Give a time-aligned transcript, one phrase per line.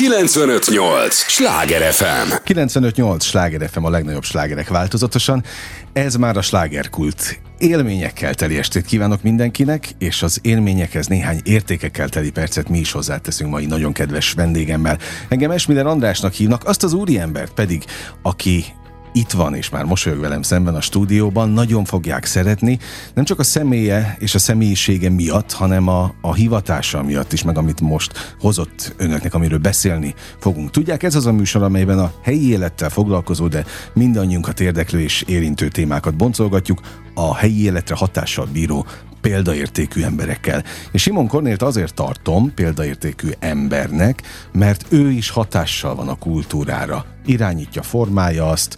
[0.00, 1.14] 958!
[1.14, 2.32] Sláger FM!
[2.44, 3.24] 958!
[3.24, 5.44] Sláger FM a legnagyobb slágerek változatosan.
[5.92, 7.40] Ez már a slágerkult.
[7.58, 13.50] Élményekkel teli estét kívánok mindenkinek, és az élményekhez néhány értékekkel teli percet mi is hozzáteszünk
[13.50, 14.98] mai nagyon kedves vendégemmel.
[15.28, 17.84] Engem Esmiller Andrásnak hívnak, azt az úriembert pedig,
[18.22, 18.64] aki
[19.12, 22.78] itt van, és már mosolyog velem szemben a stúdióban, nagyon fogják szeretni,
[23.14, 27.58] nem csak a személye és a személyisége miatt, hanem a, a hivatása miatt is, meg
[27.58, 30.70] amit most hozott önöknek, amiről beszélni fogunk.
[30.70, 35.68] Tudják, ez az a műsor, amelyben a helyi élettel foglalkozó, de mindannyiunkat érdeklő és érintő
[35.68, 36.80] témákat boncolgatjuk,
[37.14, 38.86] a helyi életre hatással bíró
[39.20, 40.64] példaértékű emberekkel.
[40.92, 47.04] És Simon Kornélt azért tartom példaértékű embernek, mert ő is hatással van a kultúrára.
[47.24, 48.76] Irányítja, formálja azt,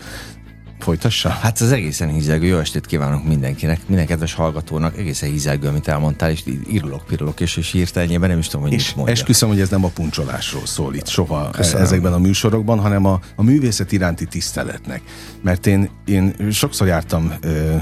[0.82, 1.28] Folytassa?
[1.28, 2.46] Hát az egészen hízelgő.
[2.46, 4.98] Jó estét kívánok mindenkinek, minden kedves hallgatónak.
[4.98, 8.94] Egészen hízelgő, amit elmondtál, és írulok, pirulok, és, és hirtelenjében nem is tudom, hogy és
[9.04, 11.82] esküszöm, hogy ez nem a puncsolásról szól itt soha Köszönöm.
[11.82, 15.02] ezekben a műsorokban, hanem a, a művészet iránti tiszteletnek.
[15.42, 17.74] Mert én, én sokszor jártam ö,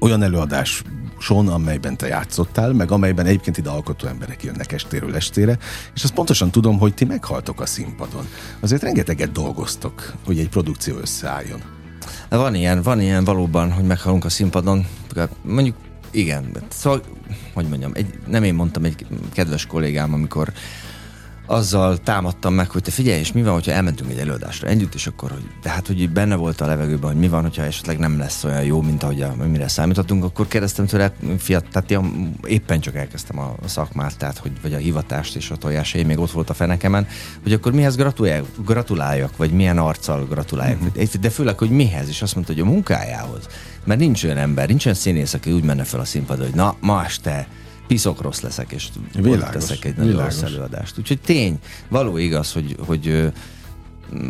[0.00, 0.82] olyan előadás
[1.20, 5.58] son, amelyben te játszottál, meg amelyben egyébként ide alkotó emberek jönnek estéről estére,
[5.94, 8.26] és azt pontosan tudom, hogy ti meghaltok a színpadon.
[8.60, 11.60] Azért rengeteget dolgoztok, hogy egy produkció összeálljon.
[12.28, 14.86] Van ilyen, van ilyen valóban, hogy meghalunk a színpadon.
[15.42, 15.76] Mondjuk
[16.10, 17.02] igen, szóval,
[17.54, 20.52] hogy mondjam, egy, nem én mondtam, egy kedves kollégám, amikor
[21.50, 25.06] azzal támadtam meg, hogy te figyelj, és mi van, hogyha elmentünk egy előadásra együtt, és
[25.06, 28.18] akkor, hogy, de hát, hogy benne volt a levegőben, hogy mi van, hogyha esetleg nem
[28.18, 32.80] lesz olyan jó, mint ahogy a, mire számítottunk, akkor kérdeztem tőle, fiat, tehát én éppen
[32.80, 36.50] csak elkezdtem a szakmát, tehát, hogy, vagy a hivatást és a tojásai még ott volt
[36.50, 37.06] a fenekemen,
[37.42, 41.20] hogy akkor mihez gratuláljak, gratuláljak vagy milyen arccal gratuláljak, mm-hmm.
[41.20, 43.46] de főleg, hogy mihez, és azt mondta, hogy a munkájához,
[43.84, 46.76] mert nincs olyan ember, nincs olyan színész, aki úgy menne fel a színpadra, hogy na,
[46.80, 47.46] ma este
[47.90, 50.98] piszok rossz leszek, és világos, teszek egy nagyon rossz előadást.
[50.98, 53.32] Úgyhogy tény, való igaz, hogy, hogy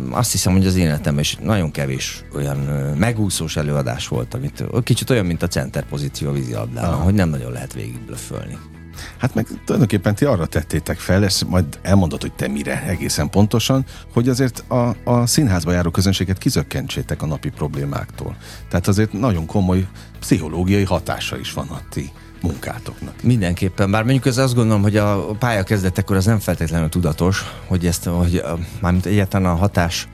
[0.09, 2.57] azt hiszem, hogy az életemben is nagyon kevés olyan
[2.97, 7.51] megúszós előadás volt, amit kicsit olyan, mint a center pozíció a vízilabdában, hogy nem nagyon
[7.51, 8.57] lehet végig blöfölni.
[9.17, 13.85] Hát meg tulajdonképpen ti arra tettétek fel, és majd elmondod, hogy te mire egészen pontosan,
[14.13, 18.35] hogy azért a, a színházba járó közönséget kizökkentsétek a napi problémáktól.
[18.69, 19.87] Tehát azért nagyon komoly
[20.19, 23.23] pszichológiai hatása is van a ti munkátoknak.
[23.23, 27.85] Mindenképpen, bár mondjuk ez azt gondolom, hogy a pálya kezdetekor az nem feltétlenül tudatos, hogy
[27.85, 28.43] ezt, hogy
[28.81, 30.07] mármint egyáltalán a hatás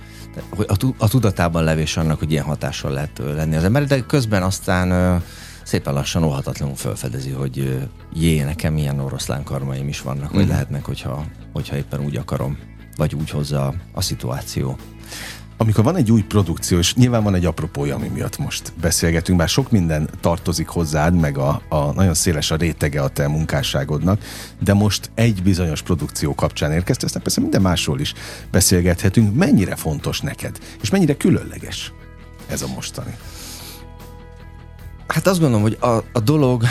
[0.97, 5.21] a, tudatában levés annak, hogy ilyen hatással lehet lenni az ember, de közben aztán
[5.63, 10.49] szépen lassan óhatatlanul felfedezi, hogy jé, nekem ilyen oroszlán karmaim is vannak, vagy mm.
[10.49, 12.57] lehetnek, hogyha, hogyha éppen úgy akarom,
[12.95, 14.77] vagy úgy hozza a szituáció
[15.57, 19.49] amikor van egy új produkció, és nyilván van egy apropója, ami miatt most beszélgetünk, bár
[19.49, 24.21] sok minden tartozik hozzád, meg a, a nagyon széles a rétege a te munkásságodnak,
[24.59, 28.13] de most egy bizonyos produkció kapcsán érkezte, aztán persze minden másról is
[28.51, 29.35] beszélgethetünk.
[29.35, 31.93] Mennyire fontos neked, és mennyire különleges
[32.47, 33.17] ez a mostani?
[35.07, 36.63] Hát azt gondolom, hogy a, a dolog,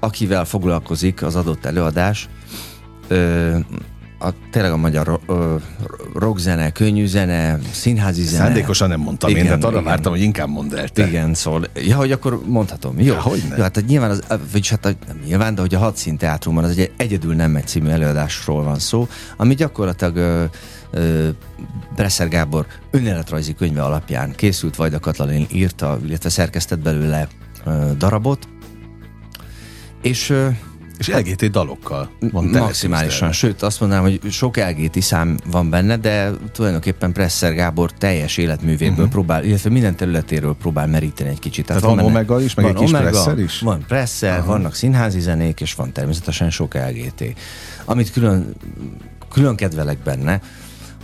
[0.00, 2.28] akivel foglalkozik az adott előadás,
[3.08, 3.58] ö,
[4.22, 5.20] a, tényleg a magyar
[6.14, 8.44] rockzene, könnyű zene, színházi zene.
[8.44, 9.84] Szándékosan nem mondtam igen, én, de arra igen.
[9.84, 11.06] vártam, hogy inkább mondd el te.
[11.06, 12.98] Igen, szóval, ja, hogy akkor mondhatom.
[12.98, 14.22] Jó, ja, hogy Jó, hát nyilván, az,
[14.52, 17.88] vagyis hát nem nyilván, de hogy a Hadszín Teátrumban az egy egyedül nem egy című
[17.88, 20.44] előadásról van szó, ami gyakorlatilag ö,
[20.90, 21.28] ö,
[21.94, 27.28] Bresser Gábor önéletrajzi könyve alapján készült, Vajda Katalin írta, illetve szerkesztett belőle
[27.64, 28.48] ö, darabot,
[30.02, 30.48] és ö,
[31.00, 36.30] és LGT dalokkal van Maximálisan, sőt azt mondanám, hogy sok LGT szám van benne, de
[36.52, 39.10] tulajdonképpen Presser Gábor teljes életművéből uh-huh.
[39.10, 41.66] próbál, illetve minden területéről próbál meríteni egy kicsit.
[41.66, 43.60] Tehát, Tehát van, van Omega is, meg van egy kis Omega, Presser is?
[43.60, 44.46] Van Presser, uh-huh.
[44.46, 47.24] vannak színházi zenék, és van természetesen sok LGT.
[47.84, 48.54] Amit külön,
[49.32, 50.40] külön kedvelek benne,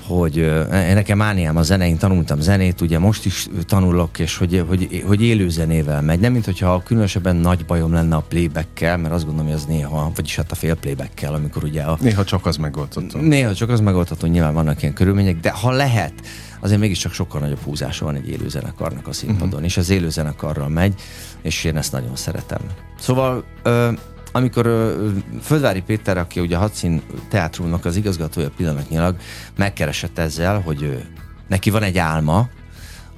[0.06, 5.02] hogy nekem mániám a zene, én tanultam zenét, ugye most is tanulok, és hogy, hogy,
[5.06, 6.20] hogy élő zenével megy.
[6.20, 10.12] Nem, mint hogyha különösebben nagy bajom lenne a playbackkel, mert azt gondolom, hogy az néha,
[10.14, 11.98] vagyis hát a fél playbackkel, amikor ugye a...
[12.00, 13.18] Néha csak az megoldható.
[13.18, 16.12] Néha csak az megoldható, nyilván vannak ilyen körülmények, de ha lehet,
[16.60, 19.64] azért mégiscsak sokkal nagyobb húzása van egy élő zenekarnak a színpadon, uh-huh.
[19.64, 20.94] és az élő zenekarral megy,
[21.42, 22.60] és én ezt nagyon szeretem.
[22.98, 23.92] Szóval ö,
[24.32, 24.96] amikor
[25.42, 29.16] Földvári Péter, aki ugye a Hadszín teátrumnak az igazgatója pillanatnyilag,
[29.56, 31.06] megkeresett ezzel, hogy
[31.48, 32.48] neki van egy álma,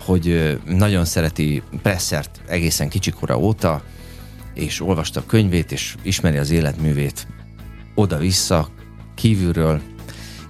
[0.00, 3.82] hogy nagyon szereti Presszert egészen kicsikora óta,
[4.54, 7.26] és olvasta a könyvét, és ismeri az életművét
[7.94, 8.68] oda-vissza,
[9.14, 9.80] kívülről,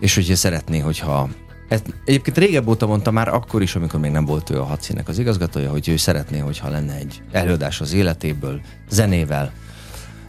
[0.01, 1.29] és hogy szeretné, hogyha
[1.69, 5.09] ezt egyébként régebb óta mondta már akkor is, amikor még nem volt ő a hadszínek
[5.09, 9.53] az igazgatója, hogy ő szeretné, hogyha lenne egy előadás az életéből, zenével,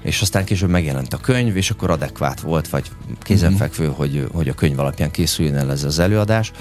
[0.01, 2.92] és aztán később megjelent a könyv, és akkor adekvát volt, vagy
[3.22, 3.98] kézenfekvő, uh-huh.
[3.98, 6.51] hogy, hogy a könyv alapján készüljön el ez az előadás.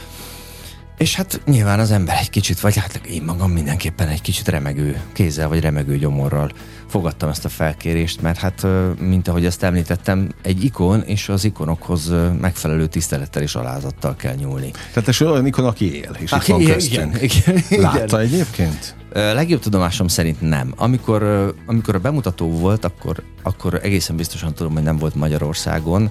[0.98, 5.00] És hát nyilván az ember egy kicsit, vagy hát én magam mindenképpen egy kicsit remegő
[5.12, 6.50] kézzel, vagy remegő gyomorral
[6.86, 8.66] fogadtam ezt a felkérést, mert hát,
[8.98, 14.70] mint ahogy ezt említettem, egy ikon, és az ikonokhoz megfelelő tisztelettel és alázattal kell nyúlni.
[14.92, 18.97] Tehát ez olyan ikon, aki él, és aki itt van igen, igen, igen, Látta egyébként?
[19.12, 20.72] Legjobb tudomásom szerint nem.
[20.76, 26.10] Amikor, amikor a bemutató volt, akkor, akkor egészen biztosan tudom, hogy nem volt Magyarországon,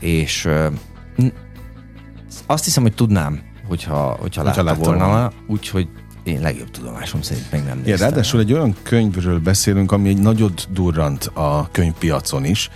[0.00, 0.48] és
[2.46, 5.88] azt hiszem, hogy tudnám, hogyha, hogyha, hogyha látta volna, úgyhogy
[6.24, 7.94] én legjobb tudomásom szerint még nem néztem.
[7.94, 12.70] Ja, ráadásul egy olyan könyvről beszélünk, ami egy nagyot durrant a könyvpiacon is,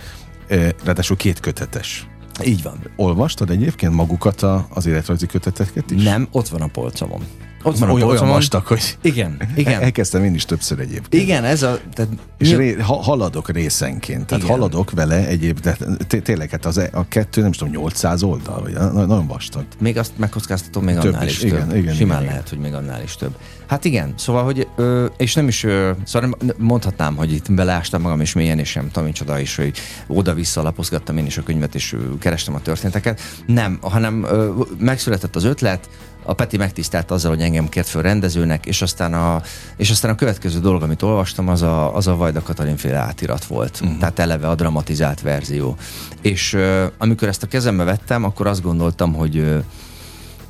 [0.83, 2.07] ráadásul két kötetes.
[2.45, 2.79] Így van.
[2.95, 6.03] Olvastad egyébként magukat az életrajzi köteteket is?
[6.03, 7.21] Nem, ott van a polcomon.
[7.63, 9.81] Ott van olyan, olyan vastak, hogy igen, igen.
[9.91, 11.23] elkezdtem én is többször egyébként.
[11.23, 11.79] Igen, ez a...
[11.93, 14.55] Tehát, és ré, ha, haladok részenként, tehát igen.
[14.55, 15.77] haladok vele egyéb, de
[16.21, 19.65] tényleg hát az, e- a kettő, nem is tudom, 800 oldal, vagy nagyon vastag.
[19.79, 21.77] Még azt megkockáztatom, még több annál is, is igen, több.
[21.77, 22.31] Igen, Simán igen.
[22.31, 23.35] lehet, hogy még annál is több.
[23.67, 28.21] Hát igen, szóval, hogy, ö, és nem is, ö, szóval mondhatnám, hogy itt beleástam magam,
[28.21, 31.93] és mélyen, és nem tudom, micsoda is, hogy oda-vissza lapozgattam én is a könyvet, és
[31.93, 33.21] ö, kerestem a történeteket.
[33.45, 35.89] Nem, hanem ö, megszületett az ötlet,
[36.31, 39.41] a Peti megtisztelt azzal, hogy engem kért föl rendezőnek, és aztán a,
[39.77, 43.45] és aztán a következő dolog, amit olvastam, az a, az a Vajda Katalin féle átirat
[43.45, 43.79] volt.
[43.81, 43.97] Uh-huh.
[43.97, 45.75] Tehát eleve a dramatizált verzió.
[46.21, 49.63] És uh, amikor ezt a kezembe vettem, akkor azt gondoltam, hogy uh,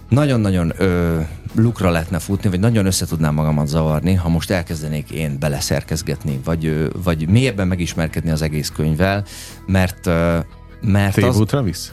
[0.09, 1.19] nagyon-nagyon ö,
[1.55, 6.65] lukra lehetne futni, vagy nagyon össze tudnám magamat zavarni, ha most elkezdenék én beleszerkezgetni, vagy,
[6.65, 9.25] ö, vagy mélyebben megismerkedni az egész könyvvel,
[9.65, 10.39] mert ö,
[10.81, 11.65] mert Tévútra az...
[11.65, 11.91] visz?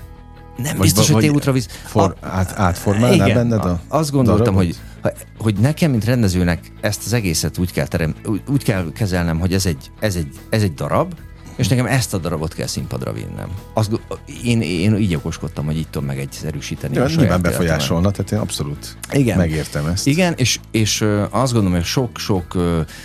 [0.62, 1.66] Nem vagy, biztos, hogy tévútra visz.
[1.84, 4.76] For, a, át, átformálná igen, benned a Azt gondoltam, darabot?
[5.02, 9.38] hogy, hogy nekem, mint rendezőnek ezt az egészet úgy kell, terem, úgy, úgy kell kezelnem,
[9.38, 11.14] hogy ez egy, ez, egy, ez egy darab,
[11.58, 13.48] és nekem ezt a darabot kell színpadra vinnem.
[13.72, 14.00] Azt,
[14.44, 16.94] én, én így okoskodtam, hogy így tudom meg egyszerűsíteni.
[16.94, 19.36] Ja, nyilván befolyásolna, tehát én abszolút Igen.
[19.36, 20.06] megértem ezt.
[20.06, 22.56] Igen, és, és azt gondolom, hogy sok-sok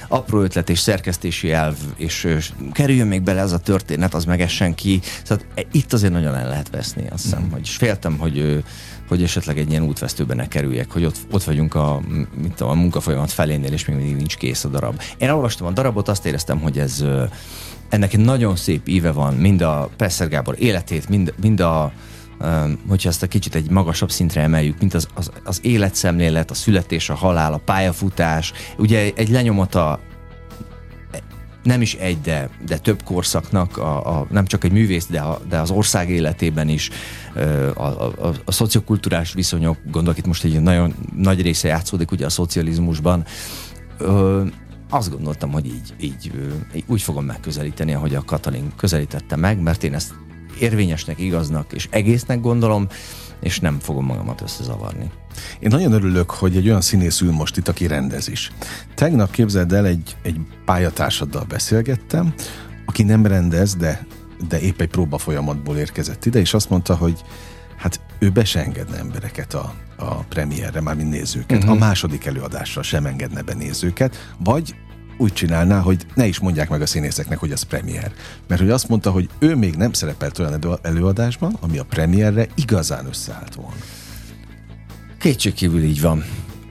[0.08, 2.28] apró ötlet és szerkesztési elv, és
[2.72, 5.02] kerüljön még bele ez a történet, az megessen ki.
[5.24, 7.52] Szóval itt azért nagyon el lehet veszni, azt hiszem, mm.
[7.52, 8.64] hogy féltem, hogy
[9.08, 12.02] hogy esetleg egy ilyen útvesztőben ne kerüljek, hogy ott, ott vagyunk a,
[12.42, 15.02] mint a munkafolyamat felénél, és még mindig nincs kész a darab.
[15.18, 17.04] Én olvastam a darabot, azt éreztem, hogy ez
[17.94, 21.92] ennek egy nagyon szép íve van, mind a Presser Gábor életét, mind, mind a,
[22.40, 26.54] um, hogyha ezt a kicsit egy magasabb szintre emeljük, mint az, az, az életszemlélet, a
[26.54, 30.00] születés, a halál, a pályafutás, ugye egy lenyomata
[31.64, 35.40] nem is egy, de, de több korszaknak, a, a, nem csak egy művész, de, a,
[35.50, 36.90] de az ország életében is,
[37.74, 42.26] a, a, a, a szociokulturális viszonyok, gondolok itt most egy nagyon nagy része játszódik ugye
[42.26, 43.26] a szocializmusban,
[44.94, 46.32] azt gondoltam, hogy így, így,
[46.88, 50.14] úgy fogom megközelíteni, ahogy a Katalin közelítette meg, mert én ezt
[50.60, 52.88] érvényesnek, igaznak és egésznek gondolom,
[53.40, 55.12] és nem fogom magamat összezavarni.
[55.60, 58.52] Én nagyon örülök, hogy egy olyan színész ül most itt, aki rendez is.
[58.96, 62.34] Tegnap képzeld el, egy, egy pályatársaddal beszélgettem,
[62.86, 64.08] aki nem rendez, de,
[64.48, 67.22] de épp egy próba folyamatból érkezett ide, és azt mondta, hogy
[67.78, 71.58] hát ő be se engedne embereket a, a premierre, már mint nézőket.
[71.58, 71.72] Uh-huh.
[71.72, 74.76] A második előadásra sem engedne be nézőket, vagy
[75.18, 78.12] úgy csinálná, hogy ne is mondják meg a színészeknek, hogy az premier.
[78.48, 83.06] Mert hogy azt mondta, hogy ő még nem szerepelt olyan előadásban, ami a premierre igazán
[83.06, 83.82] összeállt volna.
[85.20, 86.24] Kétségkívül így van.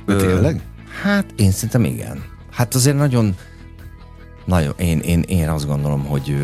[0.07, 0.61] Ö, tényleg?
[1.02, 2.25] Hát én szerintem igen.
[2.50, 3.37] Hát azért nagyon,
[4.45, 6.37] nagyon, én, én, én azt gondolom, hogy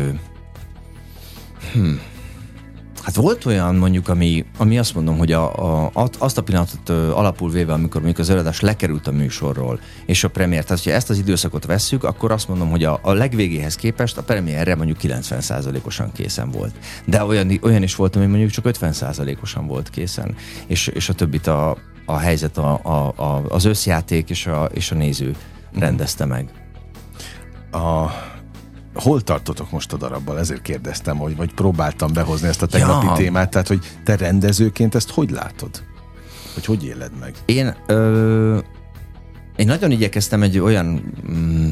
[1.73, 1.93] hm,
[3.09, 7.51] Hát volt olyan mondjuk, ami, ami azt mondom, hogy a, a, azt a pillanatot alapul
[7.51, 11.17] véve, amikor mondjuk az előadás lekerült a műsorról, és a premier, tehát ha ezt az
[11.17, 16.51] időszakot vesszük, akkor azt mondom, hogy a, a legvégéhez képest a premierre mondjuk 90%-osan készen
[16.51, 16.73] volt.
[17.05, 20.35] De olyan, olyan is volt, ami mondjuk csak 50%-osan volt készen,
[20.67, 24.91] és, és a többit a, a helyzet, a, a, a, az összjáték és a, és
[24.91, 25.35] a néző
[25.79, 26.49] rendezte meg.
[27.71, 28.09] A
[28.93, 30.39] hol tartotok most a darabbal?
[30.39, 33.13] Ezért kérdeztem, hogy vagy próbáltam behozni ezt a tegnapi ja.
[33.13, 35.83] témát, tehát hogy te rendezőként ezt hogy látod?
[36.53, 37.33] Hogy hogy éled meg?
[37.45, 38.57] Én, ö,
[39.55, 41.69] én nagyon igyekeztem egy olyan mm,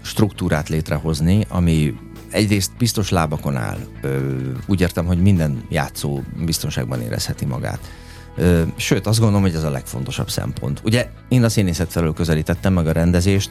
[0.00, 1.94] struktúrát létrehozni, ami
[2.30, 3.78] egyrészt biztos lábakon áll.
[4.00, 4.18] Ö,
[4.66, 7.80] úgy értem, hogy minden játszó biztonságban érezheti magát.
[8.36, 10.80] Ö, sőt, azt gondolom, hogy ez a legfontosabb szempont.
[10.84, 13.50] Ugye én a színészet felől közelítettem meg a rendezést,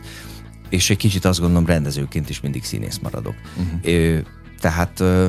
[0.69, 3.35] és egy kicsit azt gondolom rendezőként is mindig színész maradok.
[3.57, 3.79] Uh-huh.
[3.83, 4.17] Ö,
[4.59, 5.27] tehát ö,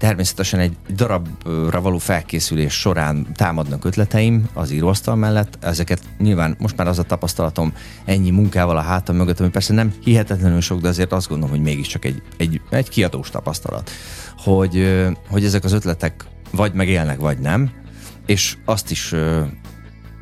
[0.00, 5.58] természetesen egy darabra való felkészülés során támadnak ötleteim az íróasztal mellett.
[5.60, 7.72] Ezeket nyilván most már az a tapasztalatom
[8.04, 11.64] ennyi munkával a hátam mögött, ami persze nem hihetetlenül sok, de azért azt gondolom, hogy
[11.64, 13.90] mégiscsak egy, egy, egy kiadós tapasztalat,
[14.36, 17.70] hogy, hogy ezek az ötletek vagy megélnek, vagy nem,
[18.26, 19.14] és azt is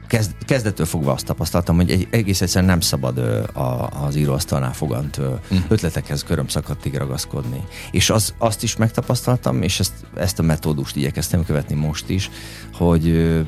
[0.09, 4.73] kezd, kezdettől fogva azt tapasztaltam, hogy egy, egész egyszerűen nem szabad ö, a, az íróasztalnál
[4.73, 5.61] fogant ö, uh-huh.
[5.69, 7.65] ötletekhez körömszakadtig ragaszkodni.
[7.91, 12.31] És az, azt is megtapasztaltam, és ezt, ezt a metódust igyekeztem követni most is,
[12.73, 13.41] hogy ö,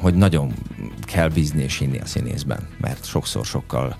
[0.00, 0.52] hogy nagyon
[1.00, 3.96] kell bízni és hinni a színészben, mert sokszor sokkal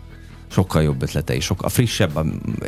[0.49, 2.19] sokkal jobb ötletei, sokkal frissebb,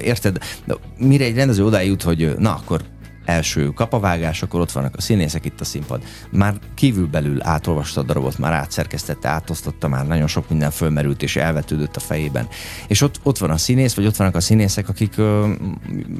[0.02, 0.38] érted?
[0.64, 2.82] De mire egy rendező odáig jut, hogy na, akkor
[3.28, 6.02] első kapavágás, akkor ott vannak a színészek itt a színpad.
[6.30, 11.96] Már kívülbelül átolvasta a darabot, már átszerkesztette, átosztotta, már nagyon sok minden fölmerült és elvetődött
[11.96, 12.48] a fejében.
[12.86, 15.52] És ott, ott van a színész, vagy ott vannak a színészek, akik ö,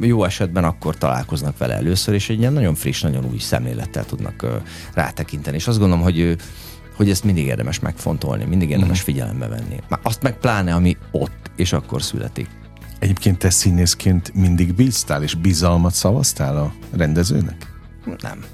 [0.01, 4.43] jó esetben akkor találkoznak vele először, és egy ilyen nagyon friss, nagyon új szemlélettel tudnak
[4.43, 4.57] ö,
[4.95, 5.57] rátekinteni.
[5.57, 6.37] És azt gondolom, hogy
[6.97, 9.05] hogy ezt mindig érdemes megfontolni, mindig érdemes mm.
[9.05, 9.81] figyelembe venni.
[9.89, 12.49] Már azt meg pláne, ami ott, és akkor születik.
[12.99, 17.73] Egyébként te színészként mindig bíztál és bizalmat szavaztál a rendezőnek?
[18.21, 18.45] Nem.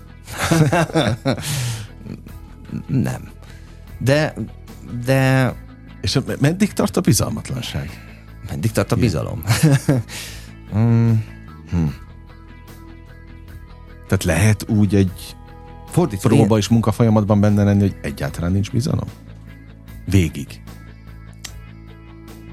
[3.07, 3.29] nem.
[3.99, 4.35] De,
[5.05, 5.53] de...
[6.01, 7.91] És meddig tart a bizalmatlanság?
[8.49, 9.43] Meddig tart a bizalom?
[10.71, 11.25] hmm.
[11.71, 11.87] hm.
[14.07, 15.37] Tehát lehet úgy egy
[15.87, 19.09] Fordítva, próba és munkafolyamatban benne lenni, hogy egyáltalán nincs bizalom?
[20.05, 20.63] Végig.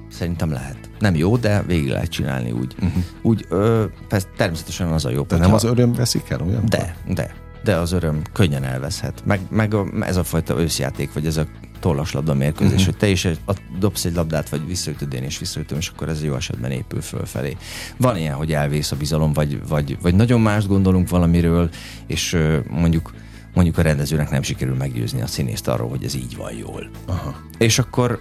[0.10, 0.91] Szerintem lehet.
[1.02, 2.76] Nem jó, de végig lehet csinálni úgy.
[2.82, 3.04] Uh-huh.
[3.22, 5.24] Úgy, ö, persze, természetesen az a jó.
[5.24, 6.64] De nem az öröm veszik el olyan?
[6.66, 7.36] De, de.
[7.64, 9.22] De az öröm könnyen elveszhet.
[9.26, 11.46] Meg, meg a, ez a fajta őszjáték, vagy ez a
[11.80, 12.86] tollaslabda mérkőzés, uh-huh.
[12.86, 16.24] hogy te is a, dobsz egy labdát, vagy visszaütöd én, és visszaütöm, és akkor ez
[16.24, 17.58] jó esetben épül fölfelé.
[17.98, 21.70] Van ilyen, hogy elvész a bizalom, vagy, vagy, vagy nagyon mást gondolunk valamiről,
[22.08, 23.14] és ö, mondjuk
[23.54, 26.90] mondjuk a rendezőnek nem sikerül meggyőzni a színészt arról, hogy ez így van jól.
[27.06, 27.36] Aha.
[27.58, 28.20] És akkor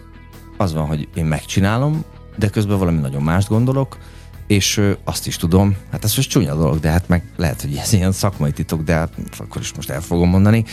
[0.57, 2.05] az van, hogy én megcsinálom,
[2.37, 3.99] de közben valami nagyon mást gondolok,
[4.47, 7.93] és azt is tudom, hát ez most csúnya dolog, de hát meg lehet, hogy ez
[7.93, 10.65] ilyen szakmai titok, de hát akkor is most el fogom mondani,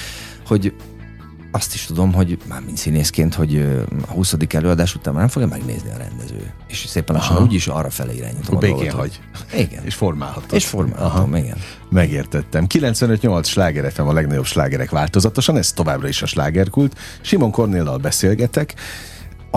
[0.48, 0.74] hogy
[1.52, 4.36] azt is tudom, hogy már mint színészként, hogy a 20.
[4.50, 6.54] előadás után már nem fogja megnézni a rendező.
[6.68, 9.20] És szépen lassan úgyis arra felé irányítom a békén hagy.
[9.56, 9.86] Igen.
[9.86, 10.54] És formálhatod.
[10.54, 11.38] És formálhatom, Aha.
[11.38, 11.58] igen.
[11.90, 12.66] Megértettem.
[12.70, 16.98] 95-8 sláger FM a legnagyobb slágerek változatosan, ez továbbra is a slágerkult.
[17.22, 18.74] Simon Kornéllal beszélgetek,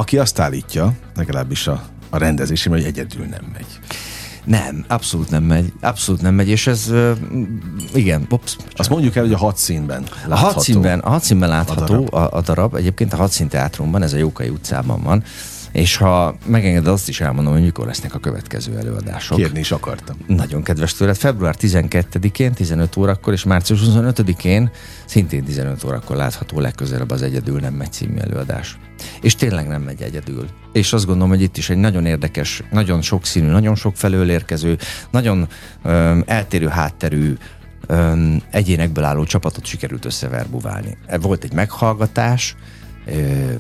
[0.00, 3.66] aki azt állítja, legalábbis a, a rendezésében, hogy egyedül nem megy.
[4.45, 5.73] Nem, abszolút nem megy.
[5.80, 6.92] Abszolút nem megy, és ez,
[7.95, 10.33] igen, Pops, Azt mondjuk el, hogy a hat színben látható.
[10.33, 12.14] A hat színben, a hat színben látható a darab.
[12.14, 12.75] A, a darab.
[12.75, 15.23] Egyébként a hat szín teátrumban, ez a Jókai utcában van.
[15.72, 19.36] És ha megenged, azt is elmondom, hogy mikor lesznek a következő előadások.
[19.36, 20.16] Kérni is akartam.
[20.26, 21.16] Nagyon kedves tőled.
[21.16, 24.70] Február 12-én, 15 órakor, és március 25-én,
[25.04, 28.78] szintén 15 órakor látható legközelebb az Egyedül nem megy című előadás.
[29.20, 30.46] És tényleg nem megy egyedül.
[30.72, 34.78] És azt gondolom, hogy itt is egy nagyon érdekes, nagyon sokszínű, nagyon sok felől érkező,
[35.10, 35.48] nagyon
[35.82, 37.36] öm, eltérő hátterű
[37.86, 40.96] öm, egyénekből álló csapatot sikerült összeverbuválni.
[41.20, 42.56] Volt egy meghallgatás,
[43.06, 43.54] ö, ö,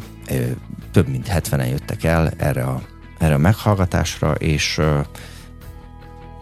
[0.90, 2.82] több mint 70-en jöttek el erre a,
[3.18, 4.80] erre a meghallgatásra, és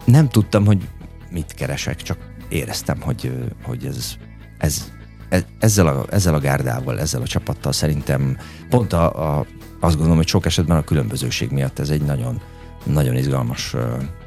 [0.05, 0.87] nem tudtam, hogy
[1.31, 2.17] mit keresek, csak
[2.49, 3.31] éreztem, hogy,
[3.63, 4.13] hogy ez,
[4.57, 4.91] ez,
[5.29, 8.37] ez, ezzel, a, ezzel a gárdával, ezzel a csapattal szerintem
[8.69, 9.45] pont a, a,
[9.79, 12.41] azt gondolom, hogy sok esetben a különbözőség miatt ez egy nagyon,
[12.83, 13.75] nagyon izgalmas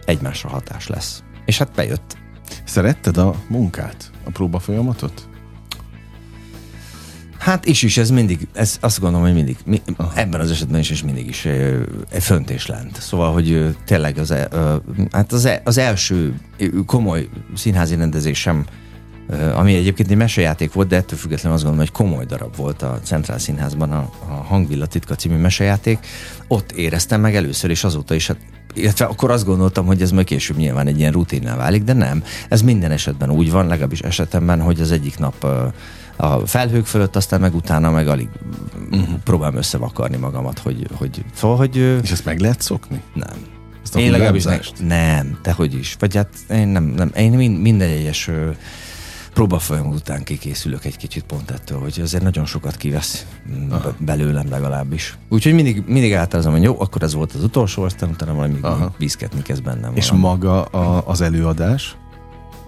[0.04, 1.22] egymásra hatás lesz.
[1.44, 2.16] És hát bejött.
[2.64, 5.28] Szeretted a munkát, a próba folyamatot?
[7.42, 9.82] Hát is is, ez mindig, ez azt gondolom, hogy mindig, mi,
[10.14, 11.44] ebben az esetben is, és mindig is
[12.10, 13.00] egy fönt és lent.
[13.00, 14.34] Szóval, hogy tényleg az,
[15.12, 16.34] hát az, az első
[16.86, 18.64] komoly színházi rendezésem,
[19.54, 23.00] ami egyébként egy mesejáték volt, de ettől függetlenül azt gondolom, hogy komoly darab volt a
[23.02, 25.98] Centrál Színházban a, a Hangvilla titka című mesejáték.
[26.48, 28.36] Ott éreztem meg először, és azóta is, hát,
[28.74, 32.24] illetve akkor azt gondoltam, hogy ez majd később nyilván egy ilyen rutinná válik, de nem.
[32.48, 35.44] Ez minden esetben úgy van, legalábbis esetemben, hogy az egyik nap
[36.16, 38.28] a felhők fölött, aztán meg utána meg alig
[38.90, 39.18] uh-huh.
[39.24, 41.76] próbálom összevakarni magamat, hogy, hogy szóval, hogy...
[42.02, 43.02] És ezt meg lehet szokni?
[43.14, 43.36] Nem.
[43.96, 45.96] én legalábbis ne, nem, te hogy is.
[45.98, 48.30] Vagy hát én nem, nem én mind, minden egyes
[49.32, 53.26] próbafolyam után kikészülök egy kicsit pont ettől, hogy azért nagyon sokat kivesz
[53.70, 53.94] Aha.
[53.98, 55.18] belőlem legalábbis.
[55.28, 58.60] Úgyhogy mindig, mindig általában, hogy jó, akkor ez volt az utolsó, aztán utána valami
[58.98, 59.92] bízketni kezd bennem.
[59.96, 60.26] És valami.
[60.26, 61.96] maga a, az előadás,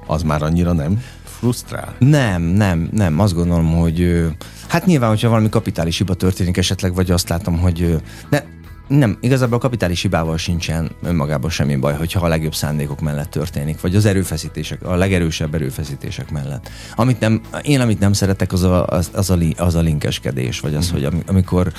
[0.07, 1.95] az már annyira nem frusztrál?
[1.99, 3.21] Nem, nem, nem.
[3.21, 4.27] Azt gondolom, hogy
[4.69, 8.43] hát nyilván, hogyha valami kapitális hiba történik esetleg, vagy azt látom, hogy ne,
[8.89, 13.81] nem, igazából a kapitális hibával sincsen önmagában semmi baj, hogyha a legjobb szándékok mellett történik,
[13.81, 16.71] vagy az erőfeszítések, a legerősebb erőfeszítések mellett.
[16.95, 20.75] Amit nem, én amit nem szeretek, az a, az, az a, az a linkeskedés, vagy
[20.75, 20.93] az, mm.
[20.93, 21.73] hogy amikor,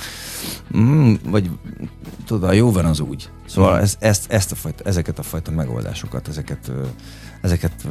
[0.77, 1.49] mm, vagy
[2.25, 3.29] tudod, jó van az úgy.
[3.45, 3.81] Szóval mm.
[3.81, 6.71] ez, ezt, ezt a fajta, ezeket a fajta megoldásokat, ezeket,
[7.41, 7.87] ezeket,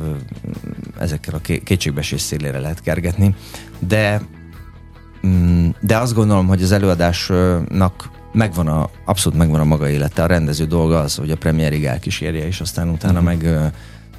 [0.99, 3.35] ezekkel a kétségbesés szélére lehet kergetni,
[3.79, 4.23] de
[5.27, 10.23] mm, de azt gondolom, hogy az előadásnak megvan a, abszolút megvan a maga élete.
[10.23, 13.41] A rendező dolga az, hogy a premiérig elkísérje, és aztán utána uh-huh.
[13.41, 13.73] meg uh,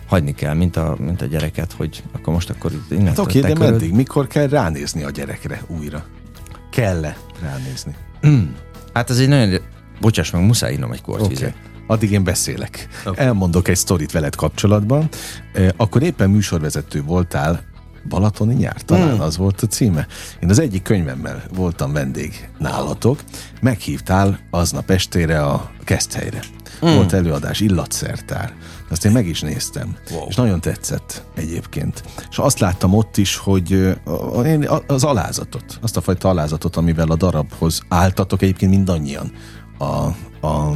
[0.07, 3.53] hagyni kell, mint a, mint a gyereket, hogy akkor most akkor innen Hát oké, okay,
[3.53, 3.93] de meddig?
[3.93, 6.05] Mikor kell ránézni a gyerekre újra?
[6.71, 7.95] Kell-e ránézni?
[8.93, 9.59] hát ez egy nagyon...
[10.01, 11.49] Bocsáss meg, muszáj innom egy kortvizet.
[11.49, 11.61] Okay.
[11.87, 12.87] Addig én beszélek.
[13.05, 13.25] Okay.
[13.25, 15.09] Elmondok egy sztorit veled kapcsolatban.
[15.77, 17.63] Akkor éppen műsorvezető voltál
[18.09, 19.19] Balatoni nyár, talán mm.
[19.19, 20.07] az volt a címe.
[20.39, 23.19] Én az egyik könyvemmel voltam vendég nálatok,
[23.61, 26.39] meghívtál aznap estére a Keszthelyre.
[26.85, 26.95] Mm.
[26.95, 28.53] Volt előadás, illatszertár.
[28.89, 30.25] Azt én meg is néztem, wow.
[30.27, 32.03] és nagyon tetszett egyébként.
[32.29, 33.97] És azt láttam ott is, hogy
[34.87, 39.31] az alázatot, azt a fajta alázatot, amivel a darabhoz álltatok egyébként mindannyian
[39.77, 39.85] a,
[40.47, 40.75] a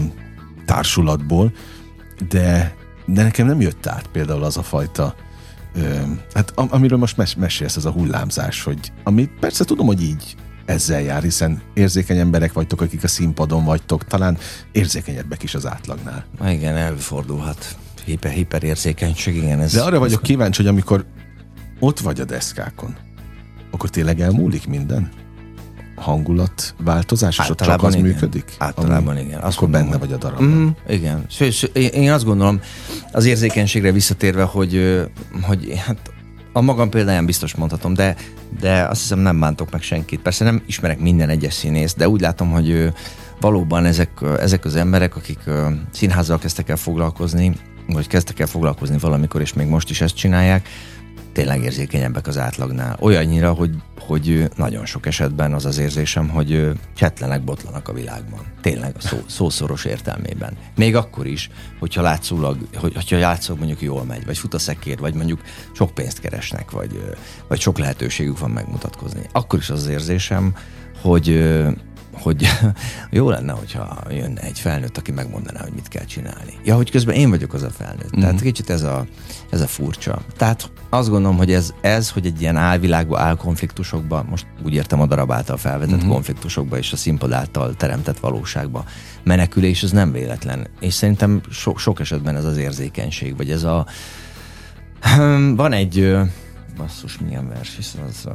[0.65, 1.51] társulatból,
[2.29, 5.15] de, de nekem nem jött át például az a fajta
[6.33, 10.35] hát amiről most mes- mesélsz, ez a hullámzás, hogy ami persze tudom, hogy így
[10.65, 14.37] ezzel jár, hiszen érzékeny emberek vagytok, akik a színpadon vagytok, talán
[14.71, 16.25] érzékenyebbek is az átlagnál.
[16.47, 17.77] Igen, előfordulhat.
[18.05, 19.59] Hiper, hiperérzékenység, igen.
[19.59, 21.05] Ez, De arra vagyok kíváncsi, hogy amikor
[21.79, 22.95] ott vagy a deszkákon,
[23.71, 25.09] akkor tényleg elmúlik minden?
[25.99, 28.05] Hangulatváltozás, és ott csak az igen.
[28.05, 28.55] működik?
[28.57, 29.39] Általában ami, igen.
[29.39, 30.45] Azt akkor benne hogy, vagy a darabban.
[30.45, 31.25] Mm, igen.
[31.29, 32.59] Sőt, én azt gondolom,
[33.11, 35.03] az érzékenységre visszatérve, hogy,
[35.41, 36.11] hogy hát
[36.53, 38.15] a magam példáján biztos mondhatom, de,
[38.59, 40.19] de azt hiszem nem bántok meg senkit.
[40.19, 42.93] Persze nem ismerek minden egyes színészt, de úgy látom, hogy
[43.39, 45.39] valóban ezek, ezek az emberek, akik
[45.91, 47.55] színházzal kezdtek el foglalkozni,
[47.87, 50.67] vagy kezdtek el foglalkozni valamikor, és még most is ezt csinálják,
[51.39, 52.97] tényleg érzékenyebbek az átlagnál.
[52.99, 58.39] Olyannyira, hogy, hogy nagyon sok esetben az az érzésem, hogy csetlenek, botlanak a világban.
[58.61, 60.57] Tényleg a szó, szószoros értelmében.
[60.75, 64.99] Még akkor is, hogyha látszólag, hogy, hogyha játszok mondjuk jól megy, vagy fut a szekér,
[64.99, 65.41] vagy mondjuk
[65.73, 67.15] sok pénzt keresnek, vagy,
[67.47, 69.21] vagy sok lehetőségük van megmutatkozni.
[69.31, 70.55] Akkor is az, az érzésem,
[71.01, 71.43] hogy
[72.21, 72.47] hogy
[73.09, 76.53] jó lenne, hogyha jönne egy felnőtt, aki megmondaná, hogy mit kell csinálni.
[76.63, 78.11] Ja, hogy közben én vagyok az a felnőtt.
[78.11, 78.19] Mm-hmm.
[78.19, 79.05] Tehát kicsit ez a,
[79.49, 80.21] ez a furcsa.
[80.37, 85.05] Tehát azt gondolom, hogy ez, ez hogy egy ilyen álvilágba, álkonfliktusokba, most úgy értem a
[85.05, 86.09] darab által felvetett mm-hmm.
[86.09, 88.85] konfliktusokba és a színpad által teremtett valóságba
[89.23, 90.67] menekülés, ez nem véletlen.
[90.79, 93.85] És szerintem so, sok esetben ez az érzékenység, vagy ez a...
[95.55, 96.17] Van egy...
[96.77, 98.25] Basszus, milyen vers, hiszen az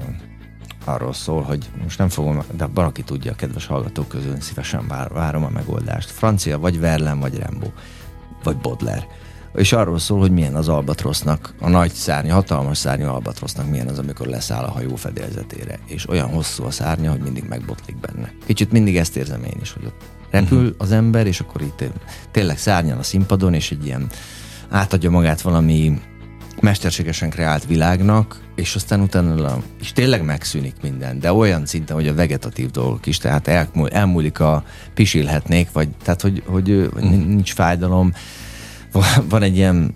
[0.85, 4.89] arról szól, hogy most nem fogom, de van, aki tudja, a kedves hallgatók közül szívesen
[4.89, 6.11] vár, várom a megoldást.
[6.11, 7.67] Francia, vagy Verlen, vagy Rembo,
[8.43, 9.07] vagy Bodler.
[9.55, 13.99] És arról szól, hogy milyen az albatrosznak, a nagy szárnya, hatalmas szárnya albatrosznak milyen az,
[13.99, 15.79] amikor leszáll a hajó fedélzetére.
[15.87, 18.33] És olyan hosszú a szárnya, hogy mindig megbotlik benne.
[18.47, 20.75] Kicsit mindig ezt érzem én is, hogy ott repül uh-huh.
[20.79, 21.85] az ember, és akkor itt
[22.31, 24.11] tényleg szárnyal a színpadon, és egy ilyen
[24.69, 26.01] átadja magát valami
[26.65, 32.15] mesterségesen kreált világnak, és aztán utána és tényleg megszűnik minden, de olyan szinten, hogy a
[32.15, 38.13] vegetatív dolgok is, tehát elmúl, elmúlik a pisilhetnék, vagy tehát, hogy, hogy, hogy nincs fájdalom.
[39.29, 39.95] Van egy ilyen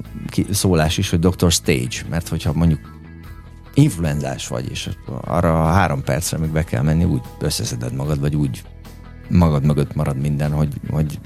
[0.51, 1.51] szólás is, hogy Dr.
[1.51, 2.81] Stage, mert hogyha mondjuk
[3.75, 4.89] influenzás vagy, és
[5.25, 8.63] arra a három percre még be kell menni, úgy összeszeded magad, vagy úgy
[9.29, 11.19] magad mögött marad minden, hogy, hogy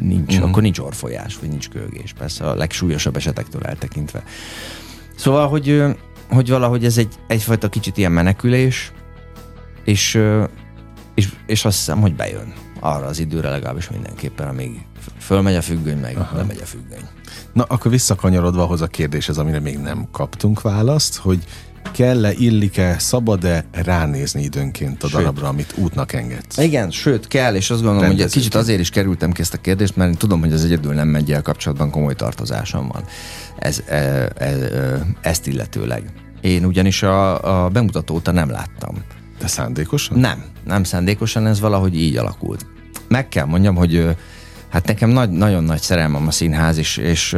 [0.00, 0.48] nincs, uh-huh.
[0.48, 2.12] akkor nincs orfolyás, vagy nincs kölgés.
[2.12, 4.22] Persze a legsúlyosabb esetektől eltekintve.
[5.16, 5.82] Szóval, hogy,
[6.30, 8.92] hogy valahogy ez egy, egyfajta kicsit ilyen menekülés,
[9.84, 10.20] és,
[11.14, 14.86] és, és azt hiszem, hogy bejön arra az időre legalábbis mindenképpen, amíg
[15.18, 16.36] fölmegy a függöny, meg Aha.
[16.36, 17.08] lemegy a függöny.
[17.52, 21.44] Na, akkor visszakanyarodva ahhoz a kérdéshez, amire még nem kaptunk választ, hogy
[21.92, 25.18] kell-e, illik-e, szabad-e ránézni időnként a sőt.
[25.20, 26.58] darabra, amit útnak engedsz?
[26.58, 29.96] Igen, sőt, kell, és azt gondolom, hogy kicsit azért is kerültem ki ezt a kérdést,
[29.96, 33.04] mert tudom, hogy az egyedül nem megy el kapcsolatban komoly tartozásom van.
[33.58, 34.58] Ez, ez, ez,
[35.20, 36.02] ezt illetőleg.
[36.40, 38.94] Én ugyanis a, a bemutató óta nem láttam.
[39.38, 40.18] De szándékosan?
[40.18, 42.66] Nem, nem szándékosan, ez valahogy így alakult.
[43.08, 44.16] Meg kell mondjam, hogy
[44.68, 47.36] hát nekem nagy, nagyon nagy szerelmem a színház, és, és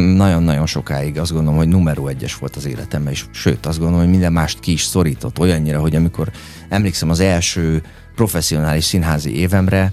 [0.00, 4.10] nagyon-nagyon sokáig azt gondolom, hogy numero egyes volt az életemben, és sőt, azt gondolom, hogy
[4.10, 6.30] minden mást ki is szorított olyannyira, hogy amikor
[6.68, 7.82] emlékszem az első
[8.14, 9.92] professzionális színházi évemre,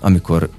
[0.00, 0.50] amikor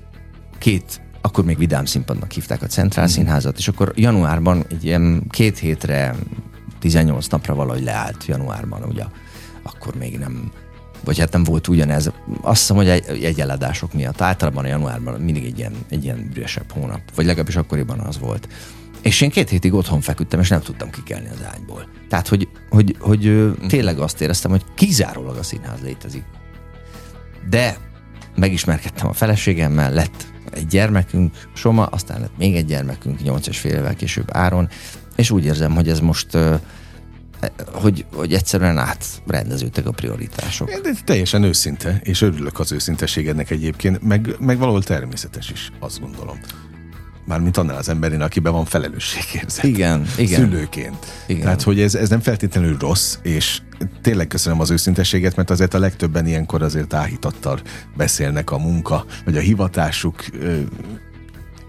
[0.58, 3.10] két akkor még Vidám színpadnak hívták a Centrál mm.
[3.10, 6.16] Színházat, és akkor januárban egy ilyen két hétre,
[6.80, 9.04] 18 napra valahogy leállt januárban, ugye
[9.64, 10.52] akkor még nem
[11.04, 12.12] vagy hát nem volt ugyanez.
[12.42, 14.22] Azt hiszem, hogy egy, egy eladások miatt.
[14.22, 18.48] Általában a januárban mindig egy ilyen, egy ilyen üresebb hónap, vagy legalábbis akkoriban az volt.
[19.02, 21.90] És én két hétig otthon feküdtem, és nem tudtam kikelni az ágyból.
[22.10, 26.24] Tehát, hogy, hogy, hogy tényleg azt éreztem, hogy kizárólag a színház létezik.
[27.50, 27.78] De
[28.36, 33.74] megismerkedtem a feleségemmel, lett egy gyermekünk, Soma, aztán lett még egy gyermekünk, nyolc és fél
[33.74, 34.70] évvel később Áron,
[35.16, 36.38] és úgy érzem, hogy ez most
[37.72, 40.70] hogy, hogy egyszerűen átrendeződtek a prioritások.
[40.70, 46.40] De teljesen őszinte, és örülök az őszintességednek egyébként, meg, meg valahol természetes is, azt gondolom.
[47.30, 49.64] Mármint annál az emberén, akiben van felelősségérzet.
[49.64, 50.40] Igen, igen.
[50.40, 51.06] Szülőként.
[51.28, 51.42] Igen.
[51.42, 53.62] Tehát, hogy ez, ez nem feltétlenül rossz, és
[54.02, 57.60] tényleg köszönöm az őszintességet, mert azért a legtöbben ilyenkor azért áhítattal
[57.98, 60.26] beszélnek a munka, vagy a hivatásuk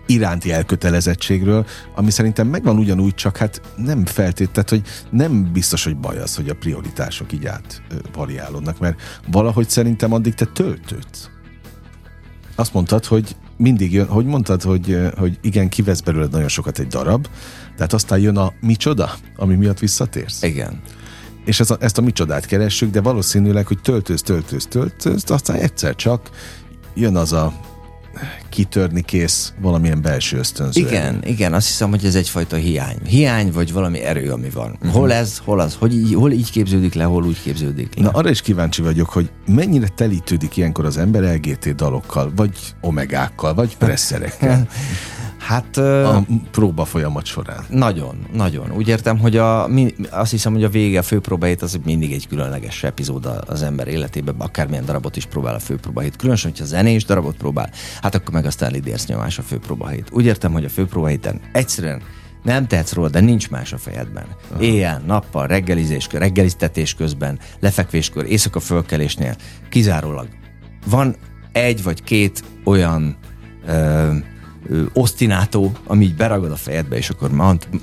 [0.07, 6.19] iránti elkötelezettségről, ami szerintem megvan ugyanúgy, csak hát nem feltétlenül, hogy nem biztos, hogy baj
[6.19, 11.29] az, hogy a prioritások így át variálódnak, mert valahogy szerintem addig te töltődsz.
[12.55, 16.87] Azt mondtad, hogy mindig jön, hogy mondtad, hogy, hogy igen, kivesz belőled nagyon sokat egy
[16.87, 17.27] darab,
[17.77, 20.43] tehát aztán jön a micsoda, ami miatt visszatérsz.
[20.43, 20.81] Igen.
[21.45, 25.97] És ez a, ezt a micsodát keressük, de valószínűleg, hogy töltőz, töltőz, töltőz, aztán egyszer
[25.97, 26.31] csak
[26.95, 27.53] jön az a
[28.49, 30.81] kitörni kész valamilyen belső ösztönző.
[30.81, 32.97] Igen, igen, azt hiszem, hogy ez egyfajta hiány.
[33.05, 34.71] Hiány, vagy valami erő, ami van.
[34.71, 34.93] Uh-huh.
[34.93, 38.03] Hol ez, hol az, hogy így, hol így képződik le, hol úgy képződik le.
[38.03, 43.55] Na arra is kíváncsi vagyok, hogy mennyire telítődik ilyenkor az ember LGT dalokkal, vagy omegákkal,
[43.55, 44.69] vagy presszerekkel.
[45.41, 45.77] Hát...
[45.77, 47.65] A próba folyamat során.
[47.69, 48.73] Nagyon, nagyon.
[48.73, 49.69] Úgy értem, hogy a,
[50.11, 54.35] azt hiszem, hogy a vége, a főpróbahét az mindig egy különleges epizód az ember életében,
[54.39, 56.17] akármilyen darabot is próbál a főpróbahét.
[56.17, 57.71] Különösen, hogyha zenés darabot próbál,
[58.03, 60.09] hát akkor meg aztán lidérsz nyomás a főpróbahét.
[60.13, 62.03] Úgy értem, hogy a főpróbahéten egyszerűen
[62.43, 64.25] nem tehetsz róla, de nincs más a fejedben.
[64.51, 64.63] Aha.
[64.63, 69.37] Éjjel, nappal, reggelizés, reggeliztetés közben, lefekvéskor, éjszaka fölkelésnél,
[69.69, 70.29] kizárólag
[70.87, 71.17] van
[71.53, 73.17] egy vagy két olyan
[73.67, 74.13] ö,
[74.93, 77.31] osztinátó, ami így beragad a fejedbe, és akkor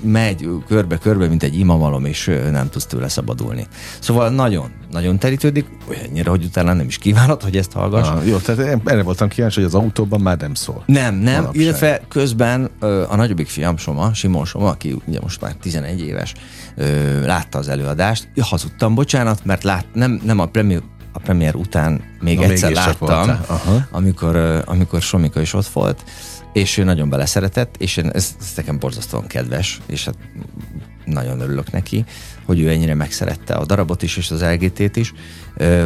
[0.02, 3.66] megy körbe-körbe, mint egy imamalom, és nem tudsz tőle szabadulni.
[3.98, 8.08] Szóval nagyon, nagyon terítődik, olyannyira, hogy utána nem is kívánod, hogy ezt hallgass.
[8.08, 10.82] Ah, jó, tehát erre voltam kíváncsi, hogy az autóban már nem szól.
[10.86, 11.62] Nem, nem, Manapság.
[11.62, 12.70] illetve közben
[13.08, 16.34] a nagyobbik fiam Soma, Simon Soma, aki ugye most már 11 éves,
[17.24, 18.28] látta az előadást.
[18.40, 23.40] Hazudtam, bocsánat, mert lát, nem, nem a premier a premier után még Na, egyszer láttam,
[23.90, 26.04] amikor, amikor Somika is ott volt,
[26.52, 30.16] és ő nagyon beleszeretett, és én, ez, ez nekem borzasztóan kedves, és hát
[31.04, 32.04] nagyon örülök neki,
[32.44, 35.12] hogy ő ennyire megszerette a darabot is, és az LGT-t is,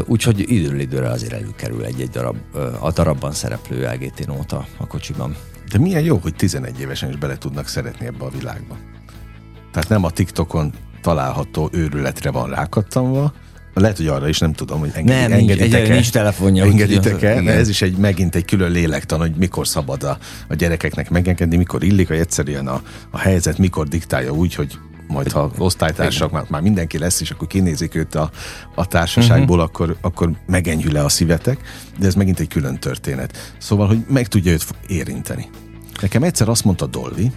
[0.06, 2.36] úgyhogy időről időre azért előkerül egy-egy darab,
[2.80, 5.36] a darabban szereplő LGT nóta a kocsiban.
[5.70, 8.76] De milyen jó, hogy 11 évesen is bele tudnak szeretni ebbe a világba.
[9.72, 13.32] Tehát nem a TikTokon található őrületre van rákattanva,
[13.80, 16.64] lehet, hogy arra is nem tudom, hogy engedi, nem, engeditek nincs, nincs telefonja.
[16.64, 17.28] Engeditek-e?
[17.46, 21.82] Ez is egy, megint egy külön lélektan, hogy mikor szabad a, a gyerekeknek megengedni, mikor
[21.82, 26.60] illik, hogy egyszerűen a, a helyzet mikor diktálja úgy, hogy majd ha osztálytársak, már, már
[26.60, 28.30] mindenki lesz, és akkor kinézik őt a,
[28.74, 29.62] a társaságból, uh-huh.
[29.62, 31.58] akkor, akkor megenyhül le a szívetek,
[31.98, 33.54] de ez megint egy külön történet.
[33.58, 35.50] Szóval, hogy meg tudja őt érinteni.
[36.00, 37.30] Nekem egyszer azt mondta Dolly,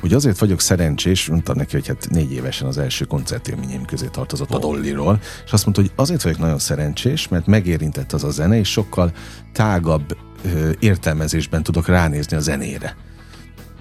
[0.00, 4.50] hogy azért vagyok szerencsés, mondtam neki, hogy hát négy évesen az első koncertélményeim közé tartozott
[4.50, 8.58] a Dollyról, és azt mondta, hogy azért vagyok nagyon szerencsés, mert megérintett az a zene,
[8.58, 9.12] és sokkal
[9.52, 12.96] tágabb ö, értelmezésben tudok ránézni a zenére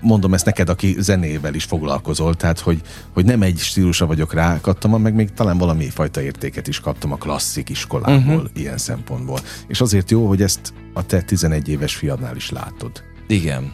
[0.05, 2.81] mondom ezt neked, aki zenével is foglalkozol, tehát hogy,
[3.13, 7.15] hogy nem egy stílusra vagyok rákattam, meg még talán valami fajta értéket is kaptam a
[7.15, 8.49] klasszik iskolából uh-huh.
[8.53, 9.39] ilyen szempontból.
[9.67, 13.03] És azért jó, hogy ezt a te 11 éves fiadnál is látod.
[13.27, 13.73] Igen.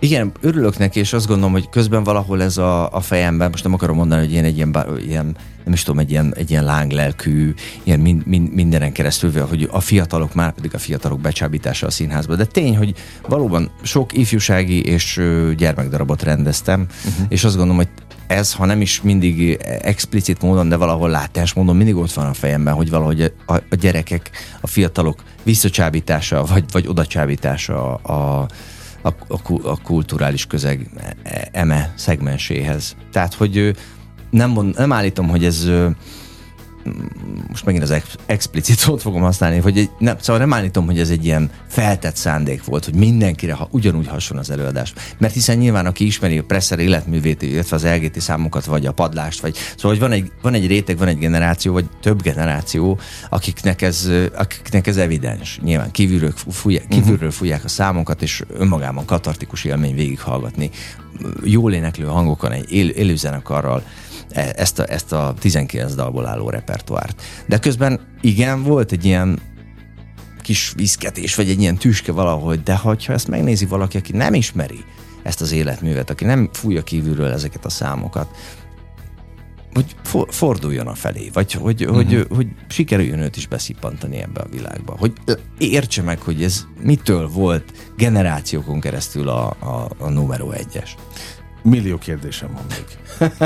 [0.00, 3.72] Igen, örülök neki, és azt gondolom, hogy közben valahol ez a, a fejemben, most nem
[3.72, 7.54] akarom mondani, hogy én egy ilyen, ilyen nem is tudom, egy ilyen, egy ilyen lánglelkű,
[7.82, 12.36] ilyen mind, mind, mindenen keresztül, hogy a fiatalok, már pedig a fiatalok becsábítása a színházba.
[12.36, 12.94] De tény, hogy
[13.28, 15.20] valóban sok ifjúsági és
[15.56, 17.26] gyermekdarabot rendeztem, uh-huh.
[17.28, 17.88] és azt gondolom, hogy
[18.26, 22.34] ez, ha nem is mindig explicit módon, de valahol látás módon mindig ott van a
[22.34, 24.30] fejemben, hogy valahogy a, a gyerekek,
[24.60, 28.48] a fiatalok visszacsábítása, vagy, vagy odacsábítása a, a,
[29.28, 30.90] a, a kulturális közeg
[31.52, 32.96] eme szegmenséhez.
[33.12, 33.76] Tehát, hogy
[34.30, 35.68] nem, mond, nem állítom, hogy ez
[37.48, 40.98] most megint az ex- explicit szót fogom használni, hogy egy, nem, szóval nem állítom, hogy
[40.98, 44.92] ez egy ilyen feltett szándék volt, hogy mindenkire ha, ugyanúgy hason az előadás.
[45.18, 49.40] Mert hiszen nyilván, aki ismeri a Presser életművét, illetve az LGT számokat, vagy a padlást,
[49.40, 52.98] vagy szóval, hogy van egy, van egy réteg, van egy generáció, vagy több generáció,
[53.28, 55.60] akiknek ez, akiknek ez evidens.
[55.62, 56.92] Nyilván kívülről, fújják, mhm.
[56.98, 60.70] kívülről fújják a számokat, és önmagában katartikus élmény végighallgatni
[61.44, 63.82] jól éneklő hangokon, egy él, élőzenekarral,
[64.30, 67.22] ezt a, ezt a 19 dalból álló repertoárt.
[67.46, 69.38] De közben igen, volt egy ilyen
[70.42, 74.84] kis viszketés, vagy egy ilyen tüske valahogy, de ha ezt megnézi valaki, aki nem ismeri
[75.22, 78.28] ezt az életművet, aki nem fújja kívülről ezeket a számokat,
[79.72, 81.96] hogy for, forduljon a felé, vagy hogy, uh-huh.
[81.96, 84.96] hogy, hogy sikerüljön őt is beszippantani ebbe a világba.
[84.98, 85.12] Hogy
[85.58, 90.94] értse meg, hogy ez mitől volt generációkon keresztül a, a, a numero egyes.
[91.62, 92.84] Millió kérdésem van még.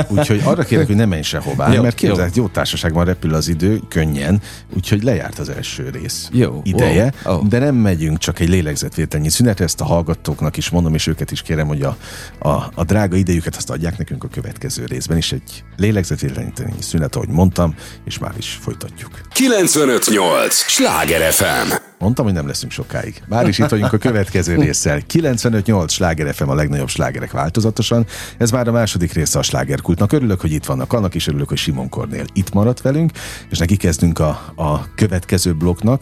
[0.07, 2.43] Úgyhogy arra kérek, hogy ne menj sehová, jó, mert képzeld, jó.
[2.43, 4.41] jó társaságban repül az idő, könnyen,
[4.75, 7.47] úgyhogy lejárt az első rész jó, ideje, oh, oh.
[7.47, 11.41] de nem megyünk csak egy lélegzetvételnyi szünetre, ezt a hallgatóknak is mondom, és őket is
[11.41, 11.97] kérem, hogy a,
[12.39, 17.29] a, a drága idejüket azt adják nekünk a következő részben is, egy lélegzetvételnyi szünet, ahogy
[17.29, 19.21] mondtam, és már is folytatjuk.
[19.31, 20.55] 958!
[20.55, 21.91] Sláger FM!
[22.03, 23.21] Mondtam, hogy nem leszünk sokáig.
[23.27, 25.01] Már is itt vagyunk a következő résszel.
[25.13, 28.02] 95-8 sláger FM a legnagyobb slágerek változatosan.
[28.37, 30.11] Ez már a második része a slágerkultnak.
[30.11, 30.93] Örülök, hogy itt vannak.
[30.93, 33.11] Annak is örülök, hogy Simon Kornél itt maradt velünk,
[33.49, 36.01] és neki kezdünk a, a következő blokknak.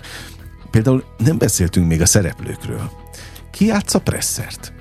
[0.72, 2.92] Például nem beszéltünk még a szereplőkről.
[3.52, 4.74] Ki játsza presszert?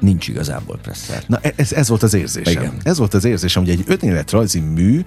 [0.00, 1.22] Nincs igazából presszer.
[1.26, 2.62] Na ez, ez volt az érzésem.
[2.62, 2.74] Igen.
[2.82, 5.00] Ez volt az érzésem, hogy egy önéletrajzi mű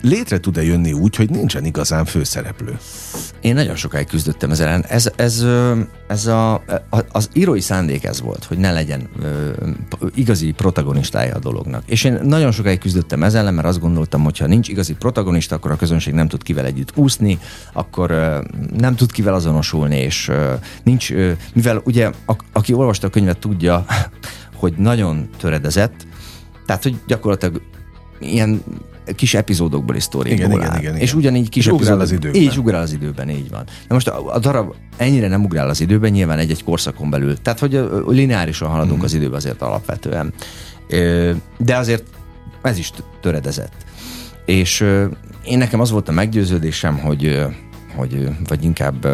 [0.00, 2.78] létre tud-e jönni úgy, hogy nincsen igazán főszereplő?
[3.40, 4.82] Én nagyon sokáig küzdöttem ezzel.
[4.82, 5.44] Ez, ez,
[6.08, 6.64] ez a,
[7.12, 9.08] az írói szándék ez volt, hogy ne legyen
[10.14, 11.82] igazi protagonistája a dolognak.
[11.86, 15.70] És én nagyon sokáig küzdöttem ezzel mert azt gondoltam, hogy ha nincs igazi protagonista, akkor
[15.70, 17.38] a közönség nem tud kivel együtt úszni,
[17.72, 18.10] akkor
[18.76, 20.30] nem tud kivel azonosulni, és
[20.82, 21.12] nincs,
[21.54, 23.84] mivel ugye a, aki olvasta a könyvet tudja,
[24.60, 26.06] hogy nagyon töredezett,
[26.66, 27.62] tehát, hogy gyakorlatilag
[28.18, 28.62] ilyen
[29.14, 32.40] kis epizódokból is sztoriból igen, igen, igen, igen, És ugyanígy kis és ugrál az időben.
[32.40, 33.64] Így ugrál az időben, így van.
[33.64, 37.42] De most a, a darab ennyire nem ugrál az időben, nyilván egy-egy korszakon belül.
[37.42, 39.04] Tehát, hogy lineárisan haladunk mm.
[39.04, 40.32] az időben azért alapvetően.
[41.58, 42.04] De azért
[42.62, 42.90] ez is
[43.20, 43.84] töredezett.
[44.44, 44.80] És
[45.44, 47.46] én nekem az volt a meggyőződésem, hogy,
[47.96, 49.06] hogy vagy inkább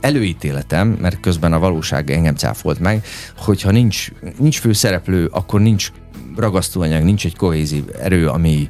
[0.00, 3.04] előítéletem, mert közben a valóság engem cáfolt meg,
[3.36, 4.08] hogyha nincs,
[4.38, 5.92] nincs főszereplő, akkor nincs
[6.36, 8.68] ragasztóanyag, nincs egy kohézív erő, ami,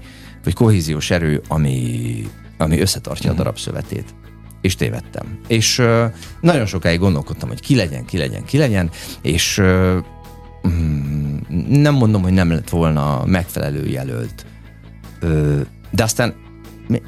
[0.49, 2.27] vagy kohéziós erő, ami,
[2.59, 4.15] ami összetartja a darab szövetét.
[4.61, 5.39] És tévedtem.
[5.47, 6.05] És uh,
[6.41, 8.91] nagyon sokáig gondolkodtam, hogy ki legyen, ki legyen, ki legyen,
[9.23, 9.97] és uh,
[11.69, 14.47] nem mondom, hogy nem lett volna megfelelő jelölt.
[15.23, 16.35] Uh, de aztán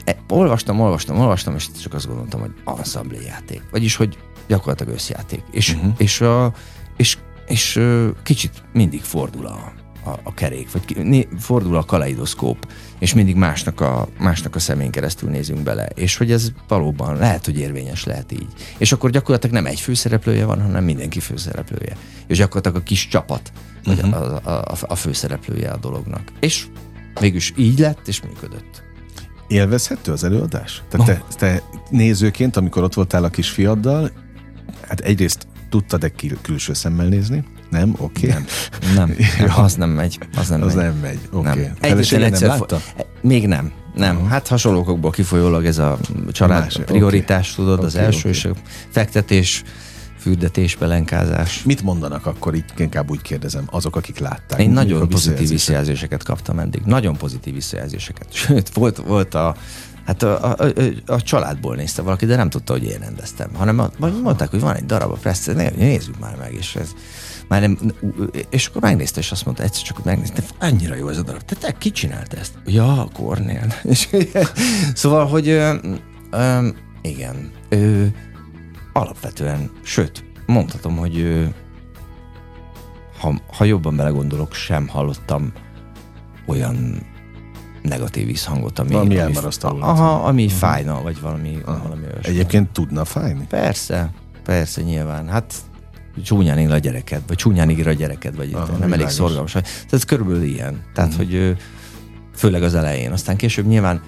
[0.05, 3.63] e, olvastam, olvastam, olvastam, és csak azt gondoltam, hogy ensemble játék.
[3.71, 5.43] Vagyis, hogy gyakorlatilag összjáték.
[5.51, 5.93] És, uh-huh.
[5.97, 6.53] és, uh,
[6.97, 7.81] és, és
[8.23, 9.73] kicsit mindig fordul a,
[10.05, 12.67] a, a kerék, vagy fordul a kaleidoszkóp,
[13.01, 15.87] és mindig másnak a, másnak a szemén keresztül nézünk bele.
[15.95, 18.49] És hogy ez valóban lehet, hogy érvényes lehet így.
[18.79, 21.97] És akkor gyakorlatilag nem egy főszereplője van, hanem mindenki főszereplője.
[22.27, 23.53] És gyakorlatilag a kis csapat,
[23.87, 24.15] uh-huh.
[24.15, 26.23] a, a, a, a főszereplője a dolognak.
[26.41, 26.67] És
[27.21, 28.83] végülis így lett, és működött.
[29.49, 30.83] Élvezhető az előadás?
[30.89, 34.11] Tehát te, te nézőként, amikor ott voltál a kis fiaddal,
[34.89, 37.45] hát egyrészt tudtad-e külső szemmel nézni?
[37.71, 37.95] Nem?
[37.99, 38.29] Oké.
[38.29, 38.43] Okay.
[38.95, 39.53] Nem, nem.
[39.57, 40.19] az nem megy.
[40.37, 40.85] Az nem az megy.
[40.85, 41.19] nem megy.
[41.33, 41.49] Oké.
[41.49, 41.63] Okay.
[41.63, 41.75] Nem.
[41.81, 42.77] Egyetlen egyszer nem látta?
[42.77, 43.73] Fo- még nem.
[43.95, 44.15] Nem.
[44.15, 44.31] Uh-huh.
[44.31, 45.99] Hát hasonlókokból kifolyólag ez a
[46.33, 47.65] család Más, prioritás, okay.
[47.65, 48.31] tudod, okay, az első, okay.
[48.31, 48.53] és a
[48.89, 49.63] fektetés,
[50.19, 51.63] fürdetés, pelenkázás.
[51.63, 54.61] Mit mondanak akkor, így inkább úgy kérdezem, azok, akik látták?
[54.61, 56.83] Én nagyon pozitív visszajelzéseket kaptam eddig.
[56.85, 58.27] Nagyon pozitív visszajelzéseket.
[58.33, 59.57] Sőt, volt, volt a
[60.07, 63.55] Hát a, a, a, a családból nézte valaki, de nem tudta, hogy én rendeztem.
[63.55, 63.91] Hanem a,
[64.23, 66.91] mondták, hogy van egy darab a Preston, nézzük már meg, és ez
[67.51, 67.79] már nem,
[68.51, 71.43] és akkor megnézte, és azt mondta, egyszer csak megnézte, annyira jó ez a darab.
[71.43, 72.53] Te, te ki csinált ezt?
[72.67, 73.67] Ja, Kornél.
[74.95, 75.75] szóval, hogy ö,
[76.31, 76.69] ö,
[77.03, 78.05] igen, ö,
[78.93, 81.45] alapvetően, sőt, mondhatom, hogy ö,
[83.21, 85.53] ha, ha jobban belegondolok, sem hallottam
[86.47, 87.07] olyan
[87.83, 88.93] negatív visszhangot, ami...
[88.93, 89.37] Valami ami,
[89.81, 90.59] Aha, ami uh-huh.
[90.59, 91.83] fájna, vagy valami, aha.
[91.83, 92.33] valami olyasmi.
[92.33, 93.47] Egyébként tudna fájni?
[93.49, 94.11] Persze,
[94.45, 95.29] persze, nyilván.
[95.29, 95.55] Hát
[96.23, 98.95] csúnyán él a gyereked, vagy csúnyán ír a gyereked, vagy Aha, nem világos.
[98.95, 99.53] elég szorgalmas.
[99.53, 100.83] Tehát ez körülbelül ilyen.
[100.95, 101.17] Tehát, mm.
[101.17, 101.57] hogy
[102.35, 103.13] főleg az elején.
[103.13, 104.03] Aztán később nyilván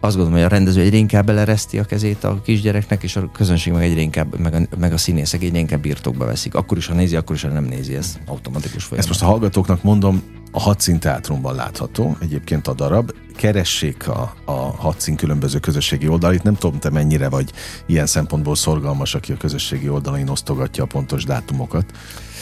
[0.00, 3.72] azt gondolom, hogy a rendező egyre inkább belereszti a kezét a kisgyereknek, és a közönség
[3.72, 6.54] meg egyre inkább, meg a, meg a színészek egyre inkább birtokba veszik.
[6.54, 8.98] Akkor is, ha nézi, akkor is, ha nem nézi, ez automatikus folyamat.
[8.98, 13.12] Ezt most a hallgatóknak mondom, a Hadszín Teátrumban látható egyébként a darab.
[13.36, 16.42] Keressék a, a Hadszín különböző közösségi oldalait.
[16.42, 17.52] Nem tudom, te mennyire vagy
[17.86, 21.84] ilyen szempontból szorgalmas, aki a közösségi oldalain osztogatja a pontos dátumokat.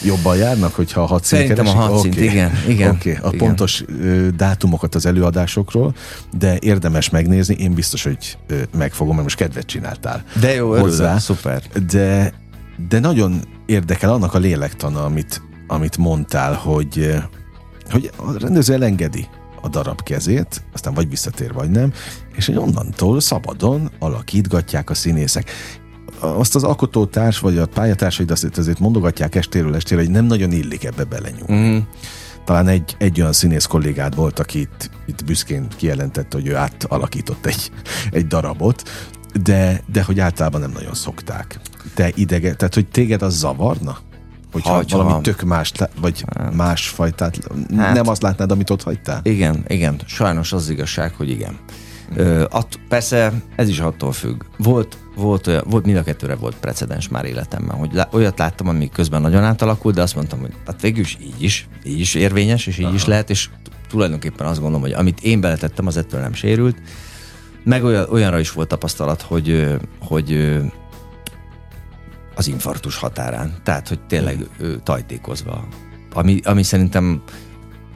[0.03, 1.79] Jobban járnak, hogyha a hadszín Szerintem keresik?
[1.79, 2.27] a hadszínt, okay.
[2.27, 2.51] igen.
[2.67, 3.13] igen, okay.
[3.13, 3.37] A igen.
[3.37, 3.83] pontos
[4.35, 5.95] dátumokat az előadásokról,
[6.37, 8.37] de érdemes megnézni, én biztos, hogy
[8.77, 11.03] megfogom, mert most kedvet csináltál De jó, hozzá.
[11.03, 11.61] Örülök, szuper.
[11.89, 12.33] De,
[12.89, 17.19] de nagyon érdekel annak a lélektana, amit, amit mondtál, hogy
[17.89, 19.27] hogy a rendező elengedi
[19.61, 21.93] a darab kezét, aztán vagy visszatér, vagy nem,
[22.35, 25.51] és hogy onnantól szabadon alakítgatják a színészek
[26.19, 30.83] azt az alkotótárs vagy a pályatársaid azt azért mondogatják estéről estére, hogy nem nagyon illik
[30.83, 31.77] ebbe belenyúlni.
[31.77, 31.77] Mm.
[32.45, 37.45] Talán egy, egy olyan színész kollégád volt, aki itt, itt büszkén kijelentette, hogy ő átalakított
[37.45, 37.71] egy,
[38.11, 38.89] egy darabot,
[39.43, 41.59] de, de hogy általában nem nagyon szokták.
[41.93, 43.97] Te idege, tehát hogy téged az zavarna?
[44.51, 45.21] Hogyha ha, valami van.
[45.21, 46.53] tök más, vagy hát.
[46.53, 47.39] más fajtát,
[47.77, 49.19] hát, nem azt látnád, amit ott hagytál?
[49.23, 50.01] Igen, igen.
[50.05, 51.59] Sajnos az igazság, hogy igen.
[52.15, 54.43] Ö, att, persze ez is attól függ.
[54.57, 58.67] Volt, volt, olyan, volt mind a kettőre volt precedens már életemben, hogy lá, olyat láttam,
[58.67, 62.15] ami közben nagyon átalakult, de azt mondtam, hogy hát végül is így is, így is
[62.15, 62.95] érvényes, és így Aha.
[62.95, 63.49] is lehet, és
[63.89, 66.77] tulajdonképpen azt gondolom, hogy amit én beletettem, az ettől nem sérült.
[67.63, 70.59] Meg olyan, olyanra is volt tapasztalat, hogy, hogy
[72.35, 73.53] az infarktus határán.
[73.63, 74.47] Tehát, hogy tényleg
[74.83, 75.67] tajtékozva.
[76.13, 77.21] Ami, ami szerintem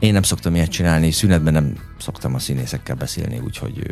[0.04, 3.90] én nem szoktam ilyet csinálni, szünetben nem szoktam a színészekkel beszélni, úgyhogy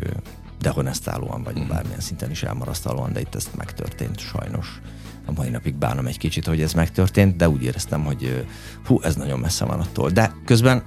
[0.61, 1.67] dehonestálóan, vagy mm.
[1.67, 4.81] bármilyen szinten is elmarasztalóan, de itt ez megtörtént sajnos.
[5.25, 8.45] A mai napig bánom egy kicsit, hogy ez megtörtént, de úgy éreztem, hogy
[8.85, 10.09] hú, ez nagyon messze van attól.
[10.09, 10.83] De közben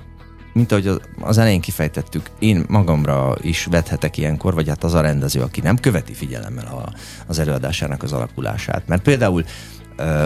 [0.53, 5.41] mint ahogy az elején kifejtettük, én magamra is vethetek ilyenkor, vagy hát az a rendező,
[5.41, 6.93] aki nem követi figyelemmel a,
[7.27, 8.89] az előadásának az alakulását.
[8.89, 9.45] Mert például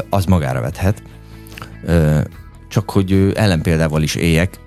[0.08, 1.02] az magára vethet,
[2.68, 4.58] csak hogy ellenpéldával is éljek,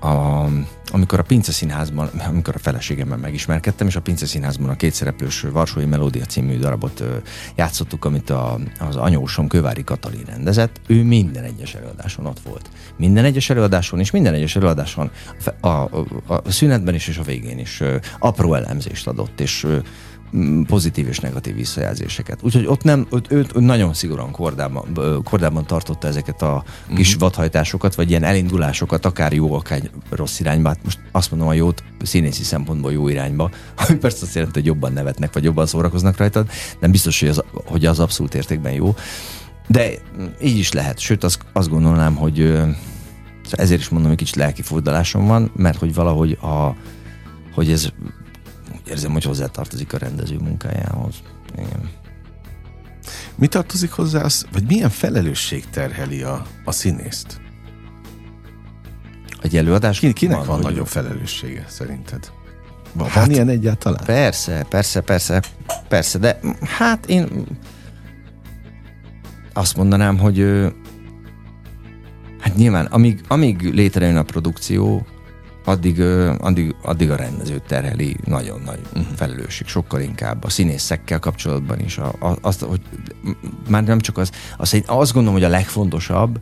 [0.00, 0.46] a,
[0.92, 5.84] amikor a Pince Színházban, amikor a feleségemmel megismerkedtem, és a Pince Színházban a kétszereplős Varsói
[5.84, 7.02] Melódia című darabot
[7.54, 12.70] játszottuk, amit a, az anyósom Kövári Katalin rendezett, ő minden egyes előadáson ott volt.
[12.96, 15.10] Minden egyes előadáson, és minden egyes előadáson
[15.60, 17.82] a, a, a, szünetben is, és a végén is
[18.18, 19.66] apró elemzést adott, és
[20.66, 22.38] pozitív és negatív visszajelzéseket.
[22.42, 27.20] Úgyhogy ott nem, ott őt nagyon szigorúan kordában, kordában tartotta ezeket a kis uh-huh.
[27.20, 30.68] vadhajtásokat, vagy ilyen elindulásokat, akár jó, akár rossz irányba.
[30.68, 33.50] Hát most azt mondom a jót színészi szempontból jó irányba,
[33.88, 36.48] ami persze azt jelenti, hogy jobban nevetnek, vagy jobban szórakoznak rajtad,
[36.80, 38.94] nem biztos, hogy az, hogy az abszolút értékben jó.
[39.66, 39.90] De
[40.42, 40.98] így is lehet.
[40.98, 42.62] Sőt, azt, azt gondolnám, hogy
[43.50, 46.74] ezért is mondom, hogy kicsit lelki fordalásom van, mert hogy valahogy a,
[47.54, 47.88] hogy ez
[48.88, 51.14] érzem, hogy hozzátartozik a rendező munkájához.
[51.56, 51.90] Igen.
[53.34, 57.40] Mi tartozik hozzá, az, vagy milyen felelősség terheli a, a színészt?
[59.42, 59.98] Egy előadás?
[59.98, 62.32] Ki, kinek van, van nagyobb felelőssége szerinted?
[62.92, 64.04] Van, hát, van ilyen egyáltalán?
[64.04, 65.42] Persze, persze, persze,
[65.88, 67.46] persze, de hát én
[69.52, 70.38] azt mondanám, hogy
[72.38, 75.06] hát nyilván, amíg, amíg létrejön a produkció,
[75.64, 76.00] addig,
[76.38, 79.16] addig, addig a rendező terheli nagyon nagy uh-huh.
[79.16, 81.98] felelősség, sokkal inkább a színészekkel kapcsolatban is.
[81.98, 82.80] A, a, azt, hogy
[83.68, 86.40] már nem csak az, azt, azt gondolom, hogy a legfontosabb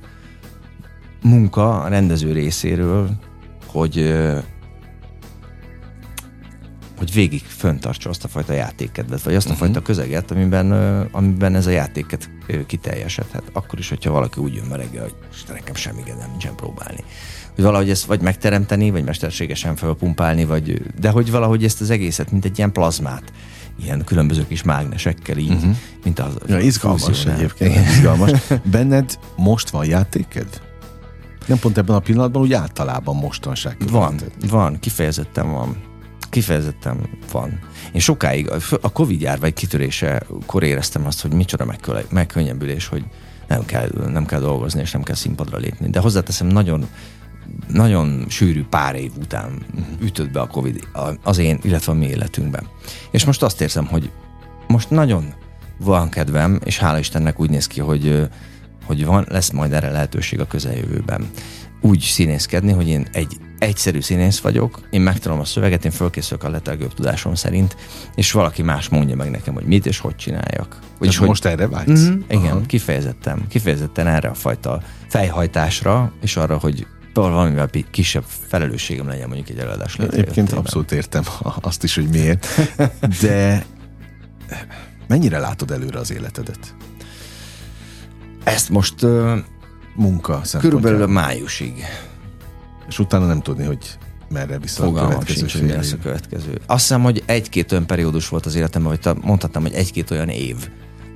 [1.22, 3.10] munka a rendező részéről,
[3.66, 4.14] hogy
[7.02, 9.66] hogy végig föntartsa azt a fajta játékedvet, vagy azt a uh-huh.
[9.66, 10.72] fajta közeget, amiben,
[11.10, 12.30] amiben ez a játéket
[12.66, 13.42] kiteljesedhet.
[13.52, 15.14] Akkor is, hogyha valaki úgy jön reggel, hogy
[15.48, 17.04] nekem semmi nem nincsen próbálni
[17.54, 22.30] hogy valahogy ezt vagy megteremteni, vagy mesterségesen felpumpálni, vagy, de hogy valahogy ezt az egészet,
[22.30, 23.32] mint egy ilyen plazmát,
[23.82, 25.76] ilyen különböző kis mágnesekkel így, uh-huh.
[26.04, 26.36] mint az...
[26.46, 28.30] Ja, izgalmas egyébként, izgalmas.
[28.64, 30.60] Benned most van játéked?
[31.46, 33.76] Nem pont ebben a pillanatban, úgy általában mostanság.
[33.90, 35.90] Van, van, kifejezetten van.
[36.32, 37.58] Kifejezetten van.
[37.92, 41.76] Én sokáig, a Covid járvány kitörésekor éreztem azt, hogy micsoda
[42.10, 43.04] megkönnyebbülés, hogy
[43.48, 45.90] nem kell, nem kell dolgozni, és nem kell színpadra lépni.
[45.90, 46.88] De hozzáteszem, nagyon
[47.68, 49.66] nagyon sűrű pár év után
[50.00, 50.88] ütött be a Covid
[51.22, 52.66] az én, illetve a mi életünkben.
[53.10, 54.10] És most azt érzem, hogy
[54.66, 55.34] most nagyon
[55.78, 58.28] van kedvem, és hála Istennek úgy néz ki, hogy,
[58.84, 61.30] hogy van, lesz majd erre lehetőség a közeljövőben.
[61.80, 66.48] Úgy színészkedni, hogy én egy egyszerű színész vagyok, én megtanulom a szöveget, én fölkészülök a
[66.48, 67.76] letelgőbb tudásom szerint,
[68.14, 70.78] és valaki más mondja meg nekem, hogy mit és hogy csináljak.
[70.98, 71.28] Vagyis, hogy...
[71.28, 72.00] most erre vágysz?
[72.00, 72.60] Mm-hmm, igen, Aha.
[72.66, 79.58] kifejezetten, kifejezetten erre a fajta fejhajtásra, és arra, hogy valamivel kisebb felelősségem legyen mondjuk egy
[79.58, 81.22] előadás Egyébként abszolút értem
[81.60, 82.46] azt is, hogy miért.
[83.20, 83.64] De
[85.08, 86.74] mennyire látod előre az életedet?
[88.44, 89.38] Ezt most uh,
[89.94, 91.84] munka Körülbelül májusig.
[92.88, 96.60] És utána nem tudni, hogy merre vissza Fogalmam a következő sincs, hogy lesz a következő.
[96.66, 100.68] Azt hiszem, hogy egy-két olyan periódus volt az életemben, hogy mondhatnám, hogy egy-két olyan év,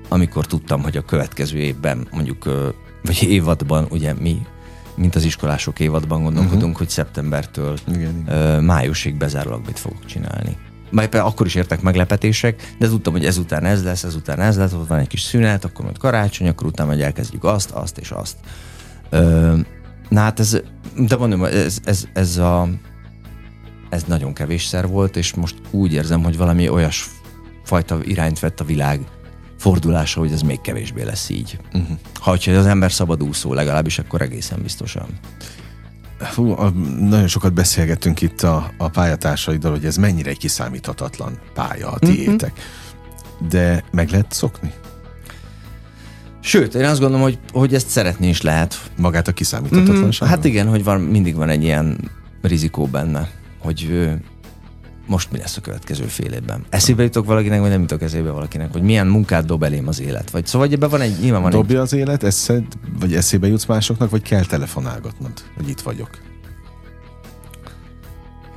[0.09, 2.45] amikor tudtam, hogy a következő évben, mondjuk,
[3.03, 4.47] vagy évadban, ugye mi
[4.97, 6.77] mint az iskolások évadban gondolkodunk, uh-huh.
[6.77, 8.65] hogy szeptembertől igen, igen.
[8.65, 10.57] májusig bezárólag mit fogok csinálni.
[10.91, 14.89] Majd akkor is értek meglepetések, de tudtam, hogy ezután ez lesz, ezután ez lesz, ott
[14.89, 18.37] van egy kis szünet, akkor majd karácsony, akkor utána majd elkezdjük azt, azt és azt.
[19.11, 19.59] Ö,
[20.09, 20.61] na hát ez,
[20.97, 22.69] de mondom, ez, ez, ez a
[23.89, 27.11] ez nagyon kevésszer volt, és most úgy érzem, hogy valami olyas
[27.65, 29.01] fajta irányt vett a világ
[29.59, 31.59] fordulása, hogy ez még kevésbé lesz így.
[31.75, 31.99] Uh-huh.
[32.21, 35.07] Ha hogyha az ember szabadúszó legalábbis, akkor egészen biztosan.
[36.37, 41.99] A, nagyon sokat beszélgetünk itt a, a pályatársaiddal, hogy ez mennyire egy kiszámíthatatlan pálya a
[41.99, 42.53] tiétek.
[42.53, 43.49] Uh-huh.
[43.49, 44.73] De meg lehet szokni?
[46.47, 48.91] Sőt, én azt gondolom, hogy, hogy ezt szeretni is lehet.
[48.97, 50.29] Magát a kiszámíthatatlanság?
[50.29, 52.11] Mm, hát igen, hogy van, mindig van egy ilyen
[52.43, 53.29] rizikó benne,
[53.59, 54.11] hogy
[55.07, 56.65] most mi lesz a következő fél évben.
[56.69, 60.31] Eszébe jutok valakinek, vagy nem jutok eszébe valakinek, hogy milyen munkát dob elém az élet.
[60.31, 61.83] Vagy szóval ebben van egy, nyilván van Dobja egy...
[61.83, 62.65] az élet, eszed,
[63.01, 66.11] vagy eszébe jutsz másoknak, vagy kell telefonálgatnod, hogy itt vagyok?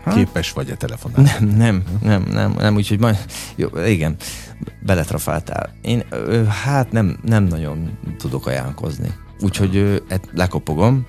[0.04, 0.14] Ha?
[0.14, 1.30] Képes vagy-e telefonálni?
[1.40, 3.18] Nem, nem, nem, nem, nem úgyhogy majd,
[3.56, 4.16] jó, igen,
[4.80, 5.74] beletrafáltál.
[5.82, 6.04] Én,
[6.64, 9.14] hát nem, nem nagyon tudok ajánlkozni.
[9.42, 10.04] Úgyhogy
[10.34, 11.06] lekopogom,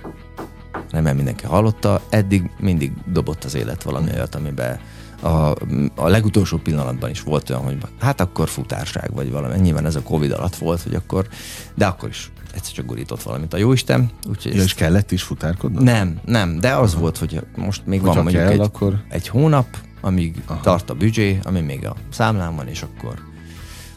[0.90, 4.80] nem mindenki hallotta, eddig mindig dobott az élet valami olyat, amiben
[5.20, 5.54] a,
[5.94, 9.58] a legutolsó pillanatban is volt olyan, hogy hát akkor futárság, vagy valami.
[9.58, 11.28] Nyilván ez a Covid alatt volt, hogy akkor,
[11.74, 14.10] de akkor is egyszer csak gurított valamit a jóisten.
[14.28, 15.82] Úgyhogy ja, és kellett is futárkodni?
[15.82, 17.00] Nem, nem, de az Aha.
[17.00, 19.02] volt, hogy most még Hogyha van mondjuk kell, egy, akkor...
[19.08, 19.66] egy hónap,
[20.00, 20.60] amíg Aha.
[20.60, 23.14] tart a büdzsé, ami még a számlán van, és akkor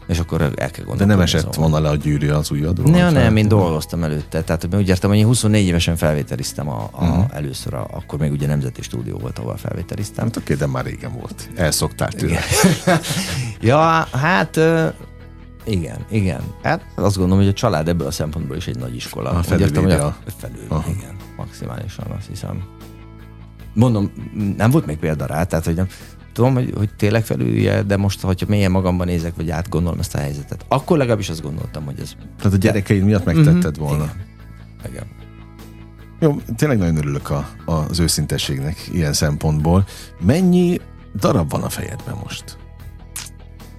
[0.08, 1.00] és akkor el kell gondolni.
[1.00, 2.92] De nem esett volna le a gyűrű az ujjadról?
[2.92, 4.42] Ne, nem, én dolgoztam előtte.
[4.42, 7.26] Tehát úgy értem, hogy én 24 évesen felvételiztem a, a uh-huh.
[7.32, 10.26] először, a, akkor még ugye Nemzeti Stúdió volt, ahol felvételiztem.
[10.26, 11.50] Hát oké, de már régen volt.
[11.56, 12.40] Elszoktál tőle.
[13.62, 13.78] ja,
[14.12, 14.60] hát
[15.66, 16.42] igen, igen.
[16.64, 19.30] Hát azt gondolom, hogy a család ebből a szempontból is egy nagy iskola.
[19.30, 20.90] A felül, hogy a felül, Aha.
[20.98, 22.64] igen, maximálisan azt hiszem.
[23.74, 24.12] Mondom,
[24.58, 25.88] nem volt még példa rá, tehát hogy nem,
[26.34, 30.20] tudom, hogy, hogy tényleg felülje, de most, hogyha mélyen magamban nézek, vagy átgondolom ezt a
[30.20, 32.16] helyzetet, akkor legalábbis azt gondoltam, hogy ez...
[32.38, 33.88] Tehát a gyerekeid miatt megtetted uh-huh.
[33.88, 34.04] volna.
[34.04, 34.92] Igen.
[34.92, 35.06] Igen.
[36.20, 39.86] Jó, tényleg nagyon örülök a, az őszintességnek ilyen szempontból.
[40.20, 40.80] Mennyi
[41.16, 42.58] darab van a fejedben most?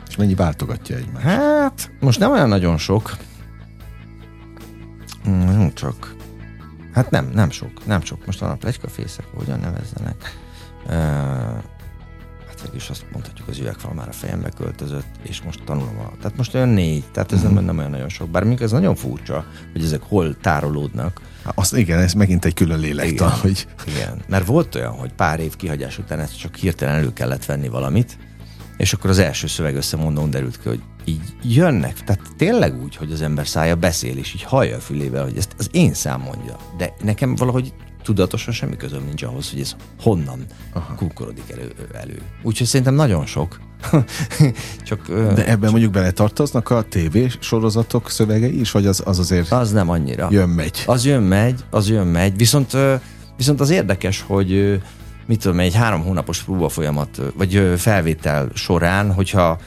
[0.09, 1.25] És mennyi váltogatja egymást?
[1.25, 3.17] Hát, most nem olyan nagyon sok.
[5.25, 6.15] Nem csak.
[6.93, 8.27] Hát nem, nem sok, nem sok.
[8.27, 10.39] Most a plegykafészek, hogyan nevezzenek
[12.65, 16.13] végül is azt mondhatjuk, az üvegfal már a fejembe költözött, és most tanulom a...
[16.21, 17.55] Tehát most olyan négy, tehát ez mm.
[17.55, 18.29] nem, nem olyan nagyon sok.
[18.29, 21.21] Bár ez nagyon furcsa, hogy ezek hol tárolódnak.
[21.55, 23.67] Azt igen, ez megint egy külön lélektan, hogy...
[23.87, 27.69] Igen, mert volt olyan, hogy pár év kihagyás után ezt csak hirtelen elő kellett venni
[27.69, 28.19] valamit,
[28.77, 33.13] és akkor az első szöveg összemondón derült ki, hogy így jönnek, tehát tényleg úgy, hogy
[33.13, 36.57] az ember szája beszél, és így hallja a fülével, hogy ezt az én szám mondja.
[36.77, 37.73] De nekem valahogy
[38.05, 40.95] tudatosan semmi közöm nincs ahhoz, hogy ez honnan Aha.
[40.95, 41.73] kúkorodik elő.
[41.93, 42.21] elő.
[42.43, 43.61] Úgyhogy szerintem nagyon sok.
[44.89, 45.71] Csak, De ebben csak...
[45.71, 50.29] mondjuk beletartoznak a TV sorozatok szövegei is, vagy az, az azért Az nem annyira.
[50.31, 50.83] Jön-megy.
[50.87, 52.37] Az jön-megy, az jön-megy.
[52.37, 52.77] Viszont,
[53.37, 54.81] viszont az érdekes, hogy
[55.27, 59.59] mit tudom, egy három hónapos próba folyamat, vagy felvétel során, hogyha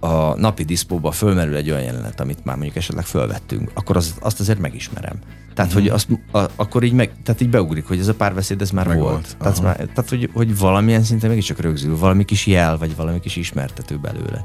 [0.00, 4.40] a napi diszpóba fölmerül egy olyan jelenet, amit már mondjuk esetleg fölvettünk, akkor az, azt
[4.40, 5.18] azért megismerem.
[5.54, 5.86] Tehát, uh-huh.
[5.86, 8.86] hogy azt, a, akkor így, meg, tehát így beugrik, hogy ez a párbeszéd, ez már
[8.86, 9.10] meg volt.
[9.12, 9.36] volt.
[9.38, 13.36] Tehát, már, tehát hogy, hogy valamilyen szinten mégiscsak rögzül, valami kis jel, vagy valami kis
[13.36, 14.44] ismertető belőle.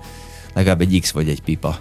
[0.53, 1.80] Legalább egy X vagy egy pipa.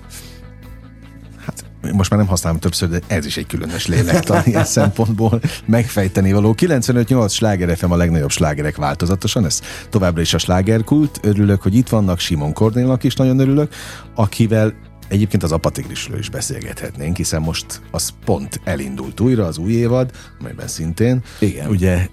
[1.46, 6.32] Hát most már nem használom többször, de ez is egy különös lélektan ilyen szempontból megfejteni
[6.32, 6.54] való.
[6.58, 9.60] 95-8 sláger FM a legnagyobb slágerek változatosan, ez
[9.90, 11.20] továbbra is a slágerkult.
[11.22, 13.74] Örülök, hogy itt vannak, Simon Kornélnak is nagyon örülök,
[14.14, 14.74] akivel
[15.08, 20.68] Egyébként az apatigrisről is beszélgethetnénk, hiszen most az pont elindult újra, az új évad, amelyben
[20.68, 21.68] szintén igen.
[21.68, 22.08] ugye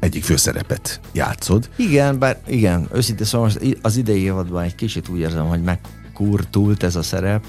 [0.00, 1.70] egyik főszerepet játszod.
[1.76, 3.50] Igen, bár igen, őszintén szóval
[3.82, 7.44] az idei évadban egy kicsit úgy érzem, hogy megkurtult ez a szerep,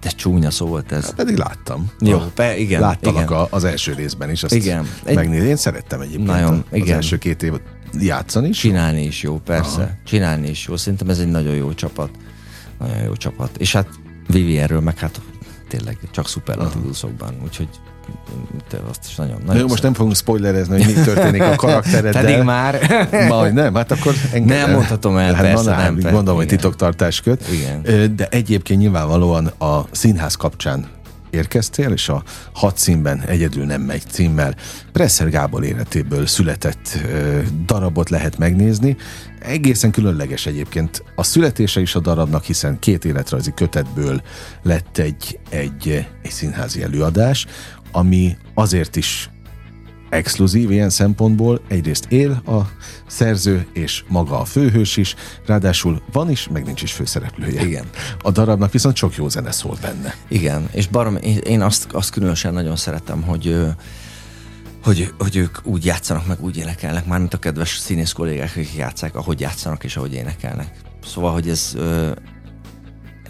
[0.00, 1.04] de csúnya szó volt ez.
[1.04, 1.90] Hát pedig láttam.
[2.00, 2.80] Jó, a, pe, igen.
[2.80, 3.38] Láttalak igen.
[3.38, 4.86] A, az első részben is, azt igen.
[5.04, 5.48] Egy, megnézni.
[5.48, 6.94] Én szerettem egyébként nagyon, az igen.
[6.94, 7.52] első két év
[8.00, 8.58] játszani is.
[8.58, 9.82] Csinálni is jó, persze.
[9.82, 9.90] Aha.
[10.04, 10.76] Csinálni is jó.
[10.76, 12.10] Szerintem ez egy nagyon jó csapat
[12.82, 13.56] nagyon jó csapat.
[13.56, 13.88] És hát
[14.26, 15.20] Vivierről meg hát
[15.68, 17.68] tényleg csak szuperlatívuszokban, úgyhogy
[18.68, 22.22] te azt is nagyon, nagyon Jó, most nem fogunk spoilerezni, hogy mi történik a karaktereddel.
[22.24, 22.78] Pedig már.
[23.28, 27.20] Majd nem, hát akkor engem Nem mondhatom el, hát persze, nem, nem Gondolom, hogy titoktartás
[27.20, 27.48] köt.
[27.48, 28.16] Igen.
[28.16, 30.86] De egyébként nyilvánvalóan a színház kapcsán
[31.32, 32.22] érkeztél, és a
[32.52, 34.54] hat címben egyedül nem megy címmel
[34.92, 38.96] Presser Gábor életéből született ö, darabot lehet megnézni.
[39.38, 44.22] Egészen különleges egyébként a születése is a darabnak, hiszen két életrajzi kötetből
[44.62, 47.46] lett egy, egy, egy színházi előadás,
[47.92, 49.30] ami azért is
[50.12, 51.60] exkluzív ilyen szempontból.
[51.68, 52.60] Egyrészt él a
[53.06, 55.14] szerző és maga a főhős is,
[55.46, 57.64] ráadásul van is, meg nincs is főszereplője.
[57.64, 57.84] Igen.
[58.22, 60.14] A darabnak viszont sok jó zene szól benne.
[60.28, 63.56] Igen, és barom, én azt, azt különösen nagyon szeretem, hogy
[64.82, 69.14] hogy, hogy ők úgy játszanak, meg úgy énekelnek, mármint a kedves színész kollégák, akik játszák,
[69.14, 70.74] ahogy játszanak és ahogy énekelnek.
[71.04, 72.10] Szóval, hogy ez ö,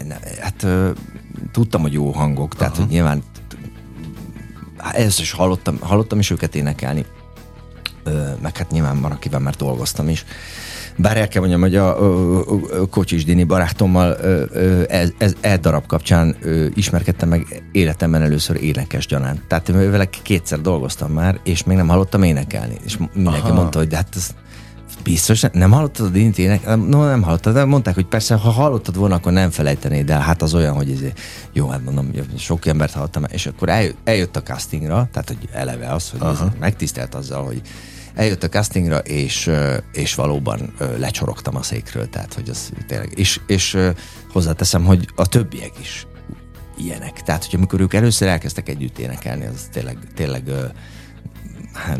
[0.07, 0.89] ne, hát ö,
[1.51, 3.23] tudtam, hogy jó hangok, tehát hogy nyilván
[4.91, 7.05] ezt is hallottam, hallottam is őket énekelni,
[8.03, 10.25] ö, meg hát nyilván van, akivel már dolgoztam is.
[10.95, 12.39] Bár el kell mondjam, hogy a, a,
[12.81, 14.17] a Kocsis Dini barátommal
[14.87, 19.41] ez, ez, ez darab kapcsán ö, ismerkedtem meg életemben először énekes gyanánt.
[19.47, 22.77] Tehát vele kétszer dolgoztam már, és még nem hallottam énekelni.
[22.85, 23.53] És mindenki Aha.
[23.53, 24.29] mondta, hogy de hát ez
[25.03, 26.65] Biztos, nem hallottad a Dinit ének?
[26.65, 30.19] No, nem hallottad, de mondták, hogy persze, ha hallottad volna, akkor nem felejtenéd el.
[30.19, 30.99] Hát az olyan, hogy ez,
[31.53, 35.93] jó, hát mondom, sok embert hallottam, és akkor eljött, eljött a castingra, tehát hogy eleve
[35.93, 37.61] az, hogy ez megtisztelt azzal, hogy
[38.13, 39.51] eljött a castingra, és,
[39.91, 43.77] és valóban lecsorogtam a székről, tehát hogy az tényleg, és, és
[44.31, 46.07] hozzáteszem, hogy a többiek is
[46.77, 47.21] ilyenek.
[47.21, 50.43] Tehát, hogy amikor ők először elkezdtek együtt énekelni, az tényleg, tényleg
[51.73, 51.99] hát,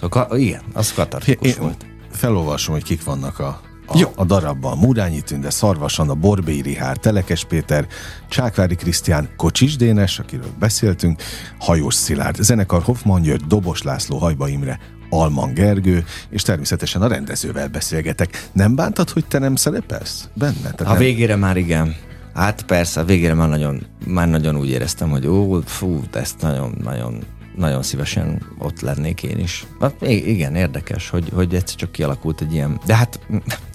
[0.00, 1.89] szóval, igen, az katartikus volt.
[2.20, 4.08] Felolvasom, hogy kik vannak a, a, Jó.
[4.14, 4.78] a darabban.
[4.78, 7.86] Murányi Tünde, Szarvasan, a Borbély Rihár, Telekes Péter,
[8.28, 11.22] Csákvári Krisztián, Kocsis Dénes, akiről beszéltünk,
[11.58, 14.78] Hajós Szilárd, zenekar Hoffman György, Dobos László, Hajba Imre,
[15.10, 18.48] Alman Gergő, és természetesen a rendezővel beszélgetek.
[18.52, 20.60] Nem bántad, hogy te nem szerepelsz benne?
[20.60, 20.98] Tehát a nem...
[20.98, 21.96] végére már igen.
[22.34, 26.74] Hát persze, a végére már nagyon, már nagyon úgy éreztem, hogy ó, fú, ezt nagyon,
[26.82, 27.22] nagyon,
[27.56, 29.66] nagyon szívesen ott lennék én is.
[29.80, 33.20] Hát igen, érdekes, hogy, hogy ez csak kialakult egy ilyen, de hát,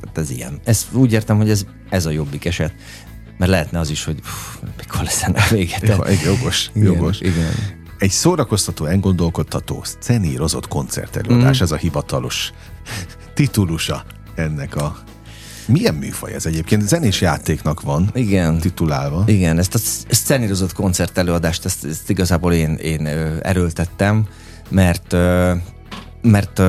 [0.03, 0.59] hát ez ilyen.
[0.63, 2.73] Ez úgy értem, hogy ez, ez a jobbik eset,
[3.37, 5.77] mert lehetne az is, hogy pff, mikor lesz ennek vége.
[5.81, 7.19] Jó, jogos, igen, jogos.
[7.19, 7.51] Igen.
[7.97, 11.63] Egy szórakoztató, engondolkodtató, szenírozott koncertelőadás, mm.
[11.63, 12.53] ez a hivatalos
[13.33, 14.03] titulusa
[14.35, 14.97] ennek a
[15.67, 16.87] milyen műfaj ez egyébként?
[16.87, 18.59] Zenés játéknak van Igen.
[18.59, 19.23] titulálva.
[19.27, 23.07] Igen, ezt a szenírozott koncertelőadást, ezt, ezt igazából én, én
[23.41, 24.27] erőltettem,
[24.69, 25.15] mert
[26.21, 26.61] mert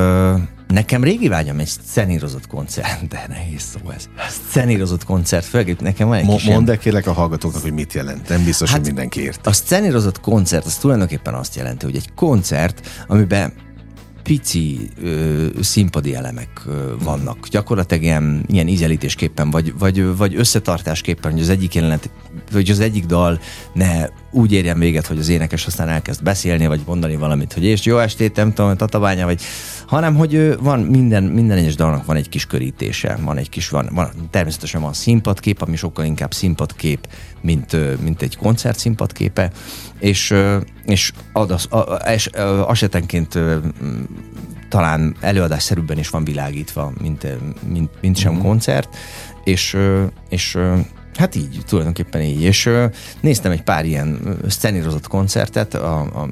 [0.66, 4.09] Nekem régi vágyam egy szenírozott koncert, de nehéz szó ez.
[4.51, 8.28] Szenírozott koncert, főleg nekem van egy Mo- Mondd el kérlek a hallgatóknak, hogy mit jelent.
[8.28, 9.47] Nem biztos, hát hogy mindenki ért.
[9.47, 13.53] A szenírozott koncert, az tulajdonképpen azt jelenti, hogy egy koncert, amiben
[14.26, 17.48] pici ö, színpadi elemek ö, vannak.
[17.48, 22.10] Gyakorlatilag ilyen, ilyen ízelítésképpen, vagy, vagy, vagy összetartásképpen, hogy az egyik jelenet,
[22.52, 23.40] vagy az egyik dal
[23.72, 24.06] ne
[24.37, 27.99] úgy érjen véget, hogy az énekes aztán elkezd beszélni, vagy mondani valamit, hogy és jó
[27.99, 29.43] estét, nem tudom, tatabánya, vagy
[29.87, 33.89] hanem, hogy van minden, minden egyes dalnak van egy kis körítése, van egy kis, van,
[33.93, 37.09] van természetesen van színpadkép, ami sokkal inkább színpadkép,
[37.41, 39.51] mint, mint egy koncert színpadképe,
[39.99, 40.34] és,
[40.84, 41.68] és, ad az,
[42.07, 42.26] és
[42.68, 43.39] esetenként
[44.68, 47.26] talán előadásszerűbben is van világítva, mint,
[47.68, 48.41] mint, mint sem mm.
[48.41, 48.97] koncert,
[49.45, 49.76] és,
[50.28, 50.59] és
[51.16, 52.42] Hát így, tulajdonképpen így.
[52.42, 52.86] És ö,
[53.20, 56.28] néztem egy pár ilyen szenírozott koncertet a, a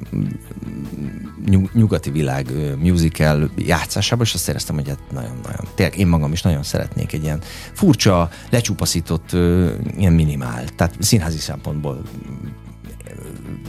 [1.73, 6.41] nyugati világ ö, musical játszásában, és azt éreztem, hogy hát nagyon-nagyon, tényleg én magam is
[6.41, 7.41] nagyon szeretnék egy ilyen
[7.73, 12.01] furcsa, lecsupaszított ö, ilyen minimál, tehát színházi szempontból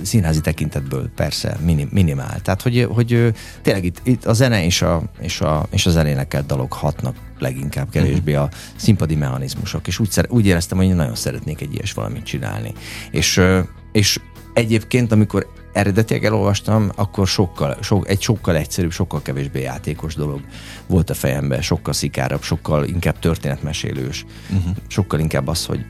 [0.03, 2.41] színházi tekintetből persze minim, minimál.
[2.41, 6.47] Tehát, hogy, hogy tényleg itt, itt a zene és, a, és, a, és az elénekelt
[6.47, 11.61] dalok hatnak leginkább kevésbé a színpadi mechanizmusok, és úgy, szer, úgy éreztem, hogy nagyon szeretnék
[11.61, 12.73] egy ilyes valamit csinálni.
[13.11, 13.41] És,
[13.93, 14.21] és
[14.53, 20.41] egyébként, amikor eredetileg elolvastam, akkor sokkal, sok, egy sokkal egyszerűbb, sokkal kevésbé játékos dolog
[20.87, 24.77] volt a fejemben, sokkal szikárabb, sokkal inkább történetmesélős, uh-huh.
[24.87, 25.85] sokkal inkább az, hogy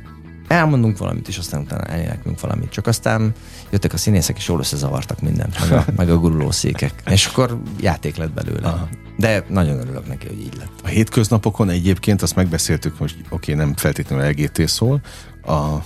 [0.48, 2.70] elmondunk valamit, és aztán utána eléneklünk valamit.
[2.70, 3.32] Csak aztán
[3.70, 7.02] jöttek a színészek, és jól összezavartak mindent, meg a, meg a gurulószékek.
[7.10, 8.68] És akkor játék lett belőle.
[8.68, 8.88] Aha.
[9.16, 10.70] De nagyon örülök neki, hogy így lett.
[10.84, 15.00] A hétköznapokon egyébként azt megbeszéltük, hogy oké, okay, nem feltétlenül LGT szól,
[15.42, 15.76] a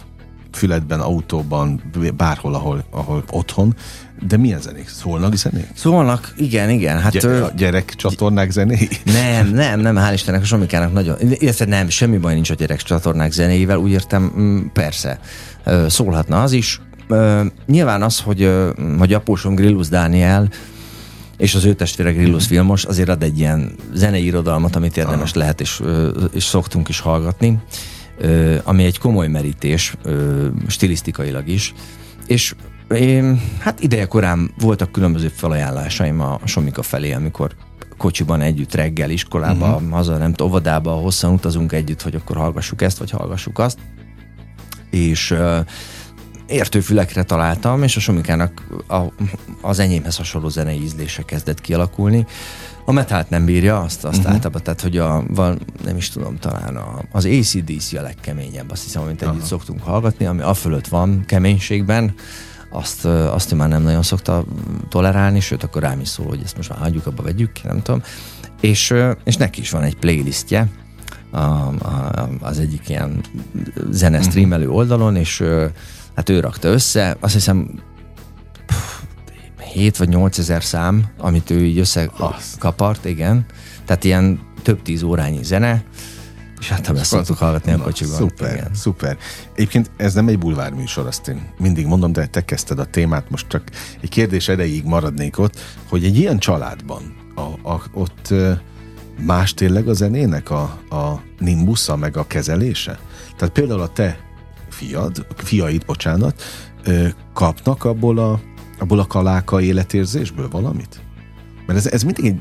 [0.52, 1.82] füledben, autóban,
[2.16, 3.76] bárhol, ahol, ahol otthon,
[4.28, 4.88] de milyen zenék?
[4.88, 5.66] Szólnak zenék?
[5.74, 7.00] Szólnak, igen, igen.
[7.00, 8.88] Hát, Gy- a gyerek csatornák zenéi?
[9.04, 12.82] Nem, nem, nem, hál' Istennek a Somikának nagyon, illetve nem, semmi baj nincs a gyerek
[12.82, 15.20] csatornák zenéivel, úgy értem, mm, persze,
[15.88, 16.80] szólhatna az is.
[17.66, 18.50] Nyilván az, hogy,
[18.98, 20.48] hogy apósom Grillus Dániel,
[21.36, 25.38] és az ő testvére Grillus Vilmos azért ad egy ilyen zenei irodalmat, amit érdemes Aha.
[25.38, 25.82] lehet, és,
[26.32, 27.58] és szoktunk is hallgatni,
[28.62, 29.94] ami egy komoly merítés,
[30.66, 31.74] stilisztikailag is,
[32.26, 32.54] és
[32.94, 37.54] én, hát ideje korán voltak különböző felajánlásaim a Somika felé, amikor
[37.96, 39.90] kocsiban együtt reggel iskolába, uh-huh.
[39.90, 43.78] haza, nem tudom, óvodába, hosszan utazunk együtt, hogy akkor hallgassuk ezt, vagy hallgassuk azt.
[44.90, 45.58] És uh,
[46.46, 49.00] értőfülekre találtam, és a Somikának a,
[49.60, 52.26] az enyémhez hasonló zenei ízlése kezdett kialakulni.
[52.90, 54.32] A metált nem bírja, azt, azt uh-huh.
[54.32, 58.82] általában, tehát hogy a, van, nem is tudom, talán a, az ACDC a legkeményebb, azt
[58.82, 59.46] hiszem, amit együtt Aha.
[59.46, 62.14] szoktunk hallgatni, ami a fölött van keménységben,
[62.70, 64.44] azt, azt ő már nem nagyon szokta
[64.88, 68.02] tolerálni, sőt, akkor rám is szól, hogy ezt most már hagyjuk, abba vegyük, nem tudom.
[68.60, 70.68] És, és neki is van egy playlistje,
[71.30, 73.20] a, a, az egyik ilyen
[73.90, 74.28] zene mhm.
[74.28, 75.44] streamelő oldalon, és
[76.14, 77.80] hát ő rakta össze, azt hiszem
[79.72, 83.46] 7 vagy 8 ezer szám, amit ő így összekapart, igen.
[83.84, 85.84] Tehát ilyen több tíz órányi zene,
[86.60, 88.16] és hát ha szoktuk hallgatni a kocsiban.
[88.16, 88.74] Szuper, igen.
[88.74, 89.16] szuper.
[89.54, 93.30] Egyébként ez nem egy bulvár műsor, azt én mindig mondom, de te kezdted a témát,
[93.30, 93.62] most csak
[94.00, 98.34] egy kérdés erejéig maradnék ott, hogy egy ilyen családban a, a, ott
[99.20, 102.98] más tényleg a zenének a, a nimbusza, meg a kezelése?
[103.36, 104.18] Tehát például a te
[104.68, 106.42] fiad, fiaid, bocsánat,
[107.32, 108.40] kapnak abból a,
[108.80, 111.00] abból a kaláka életérzésből valamit?
[111.66, 112.40] Mert ez, ez mindig egy,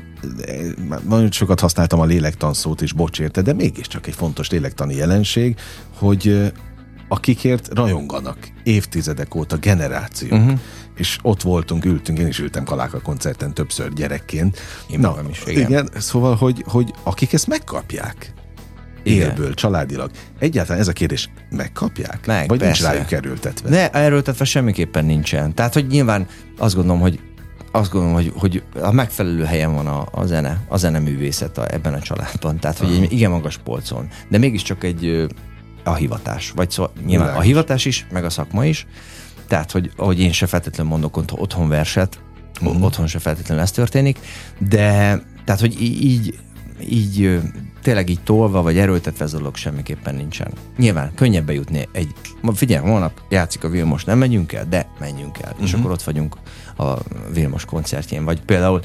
[1.08, 5.56] nagyon sokat használtam a lélektan szót is, bocs érte, de mégiscsak egy fontos lélektani jelenség,
[5.98, 6.52] hogy
[7.08, 10.32] akikért rajonganak évtizedek óta, generációk.
[10.32, 10.58] Uh-huh.
[10.96, 14.58] És ott voltunk, ültünk, én is ültem Kaláka koncerten többször gyerekként.
[14.90, 15.68] Én Na, is, igen.
[15.68, 15.88] igen.
[15.98, 18.32] Szóval, hogy, hogy akik ezt megkapják,
[19.02, 20.10] élből, családilag.
[20.38, 22.26] Egyáltalán ez a kérdés, megkapják?
[22.26, 22.82] Meg, Vagy persze.
[22.82, 23.68] nincs rájuk erőltetve?
[23.68, 25.54] Ne, erőltetve semmiképpen nincsen.
[25.54, 26.26] Tehát, hogy nyilván
[26.58, 27.20] azt gondolom, hogy
[27.72, 31.94] azt gondolom, hogy, hogy a megfelelő helyen van a, a zene, a zeneművészet a, ebben
[31.94, 32.58] a családban.
[32.58, 34.08] Tehát, hogy egy igen magas polcon.
[34.28, 35.28] De mégiscsak egy
[35.84, 36.50] a hivatás.
[36.50, 37.36] Vagy szó, nyilván Világos.
[37.36, 38.86] a hivatás is, meg a szakma is.
[39.48, 42.18] Tehát, hogy ahogy én se feltétlenül mondok otthon verset,
[42.60, 42.84] uh-huh.
[42.84, 44.18] otthon se feltétlenül ez történik,
[44.58, 46.38] de tehát, hogy így,
[46.88, 47.40] így
[47.82, 50.52] tényleg így tolva, vagy erőltetve ez dolog semmiképpen nincsen.
[50.76, 52.12] Nyilván könnyebb bejutni egy,
[52.54, 55.50] figyelj, holnap játszik a Vilmos, nem megyünk el, de menjünk el.
[55.50, 55.64] Uh-huh.
[55.64, 55.80] És mhm.
[55.80, 56.36] akkor ott vagyunk
[56.76, 56.94] a
[57.32, 58.24] Vilmos koncertjén.
[58.24, 58.80] Vagy például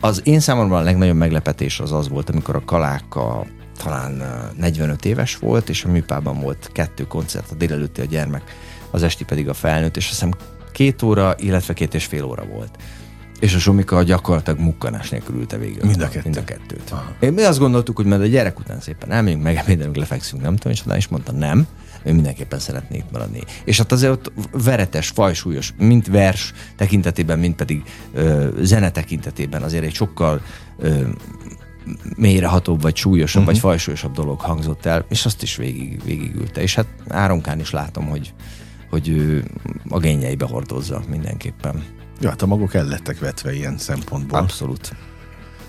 [0.00, 3.46] az én számomra a legnagyobb meglepetés az az volt, amikor a Kaláka
[3.78, 4.22] talán
[4.56, 8.42] 45 éves volt, és a műpában volt kettő koncert, a délelőtti a gyermek,
[8.90, 10.34] az esti pedig a felnőtt, és azt hiszem
[10.72, 12.78] két óra, illetve két és fél óra volt.
[13.40, 15.84] És a Zsomika gyakorlatilag mukkanás nélkül ülte végül.
[15.84, 16.20] Mind a, kettő.
[16.24, 16.90] mind a kettőt.
[16.90, 17.12] Aha.
[17.20, 20.72] Én mi azt gondoltuk, hogy mert a gyerek után szépen elmegyünk, megebédelünk, lefekszünk, nem tudom,
[20.72, 21.66] és oda is mondta nem,
[22.04, 23.40] ő mindenképpen szeretnék maradni.
[23.64, 24.32] És hát azért ott
[24.64, 27.82] veretes, fajsúlyos, mint vers tekintetében, mint pedig
[28.12, 30.40] ö, zene tekintetében azért egy sokkal
[30.78, 31.02] ö,
[32.16, 33.60] mélyrehatóbb, vagy súlyosabb, uh-huh.
[33.60, 36.60] vagy fajsúlyosabb dolog hangzott el, és azt is végig, végigülte.
[36.60, 38.34] És hát Áronkán is látom, hogy,
[38.90, 39.44] hogy ő
[39.88, 41.82] a gényeibe hordozza mindenképpen.
[42.20, 44.38] Ja, hát a magok el lettek vetve ilyen szempontból.
[44.38, 44.92] Abszolút.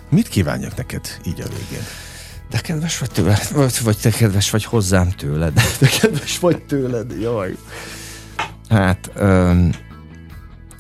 [0.09, 1.85] Mit kívánjak neked így a végén?
[2.49, 5.53] De kedves vagy tőled, vagy, vagy te kedves vagy hozzám tőled.
[5.79, 7.55] De kedves vagy tőled, jaj.
[8.69, 9.69] Hát, um,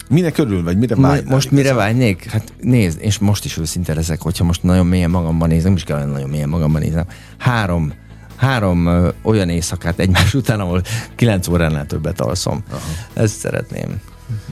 [0.09, 1.33] Minek örül, vagy mire vágynál?
[1.33, 2.29] Most mire vágynék?
[2.29, 6.05] Hát nézd, és most is őszinte leszek, hogyha most nagyon mélyen magamban nézem, is kell
[6.05, 7.05] nagyon mélyen magamban nézem.
[7.37, 7.93] Három,
[8.35, 10.81] három ö, olyan éjszakát egymás után, ahol
[11.15, 12.63] kilenc óránál többet alszom.
[12.69, 12.79] Aha.
[13.13, 14.01] Ezt szeretném.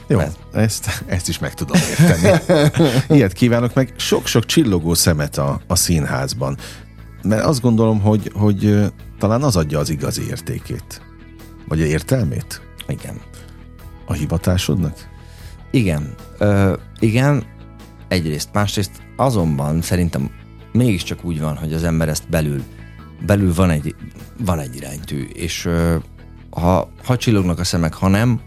[0.06, 0.38] Jó, Mert...
[0.52, 2.40] ezt, ezt is meg tudom érteni.
[3.16, 3.94] Ilyet kívánok meg.
[3.96, 6.58] Sok-sok csillogó szemet a, a színházban.
[7.22, 11.02] Mert azt gondolom, hogy, hogy talán az adja az igazi értékét.
[11.68, 12.60] Vagy a értelmét.
[12.88, 13.20] Igen.
[14.06, 15.08] A hivatásodnak?
[15.70, 16.14] Igen.
[16.38, 17.44] Ö, igen,
[18.08, 18.48] egyrészt.
[18.52, 20.30] Másrészt azonban szerintem
[20.72, 22.62] mégiscsak úgy van, hogy az ember ezt belül,
[23.26, 23.94] belül van egy,
[24.38, 25.96] van egy iránytű, és ö,
[26.50, 28.40] ha, ha csillognak a szemek, ha nem,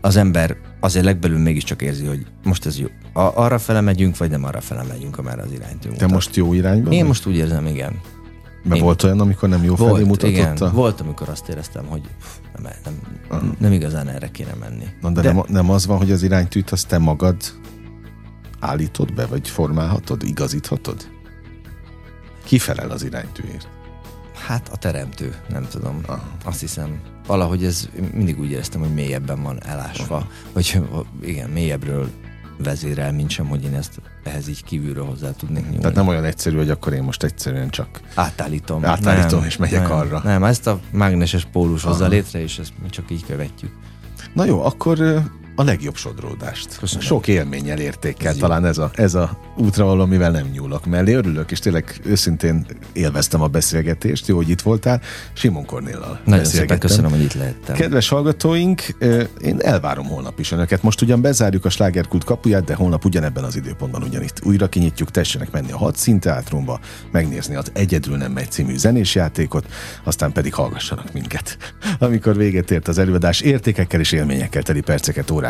[0.00, 2.86] az ember azért legbelül mégiscsak érzi, hogy most ez jó.
[3.12, 6.52] A, arra fele megyünk, vagy nem arra fele megyünk, amerre az iránytű Te most jó
[6.52, 6.90] irányba?
[6.90, 7.06] Én vagy?
[7.06, 8.00] most úgy érzem, igen.
[8.62, 8.82] Mert Én...
[8.82, 10.30] volt olyan, amikor nem jó volt, felé mutatott?
[10.30, 12.02] Igen, volt, amikor azt éreztem, hogy
[12.62, 12.72] nem,
[13.30, 14.84] nem, nem igazán erre kéne menni.
[15.00, 15.32] Na, de, de...
[15.32, 17.36] Nem, nem az van, hogy az iránytűt azt te magad
[18.60, 21.08] állítod be, vagy formálhatod, igazíthatod?
[22.44, 23.68] Ki felel az iránytűért?
[24.46, 26.00] Hát a teremtő, nem tudom.
[26.06, 26.22] Aha.
[26.44, 30.80] Azt hiszem, valahogy ez mindig úgy éreztem, hogy mélyebben van elásva, vagy
[31.22, 32.08] igen, mélyebbről
[32.58, 35.78] vezérel, mint sem, hogy én ezt ehhez így kívülről hozzá tudnék nyúlni.
[35.78, 38.84] Tehát nem olyan egyszerű, hogy akkor én most egyszerűen csak átállítom.
[38.84, 40.20] Átállítom, nem, és megyek nem, arra.
[40.24, 43.72] Nem, ezt a mágneses pólus hozza létre, és ezt mi csak így követjük.
[44.34, 45.22] Na jó, akkor
[45.60, 46.78] a legjobb sodródást.
[46.78, 47.04] Köszönöm.
[47.04, 51.12] Sok élménnyel értékkel, talán ez a, ez a útra valamivel nem nyúlok mellé.
[51.12, 54.26] Örülök, és tényleg őszintén élveztem a beszélgetést.
[54.26, 55.00] Jó, hogy itt voltál.
[55.32, 57.76] Simon Kornéllal Nagyon szépen köszönöm, hogy itt lehettem.
[57.76, 58.82] Kedves hallgatóink,
[59.40, 60.82] én elvárom holnap is önöket.
[60.82, 65.50] Most ugyan bezárjuk a slágerkult kapuját, de holnap ugyanebben az időpontban ugyanitt újra kinyitjuk, tessenek
[65.50, 66.80] menni a hat színteátrumba,
[67.10, 69.66] megnézni az Egyedül nem megy című zenés játékot,
[70.04, 71.56] aztán pedig hallgassanak minket.
[71.98, 75.49] Amikor véget ért az előadás, értékekkel és élményekkel teli perceket, órák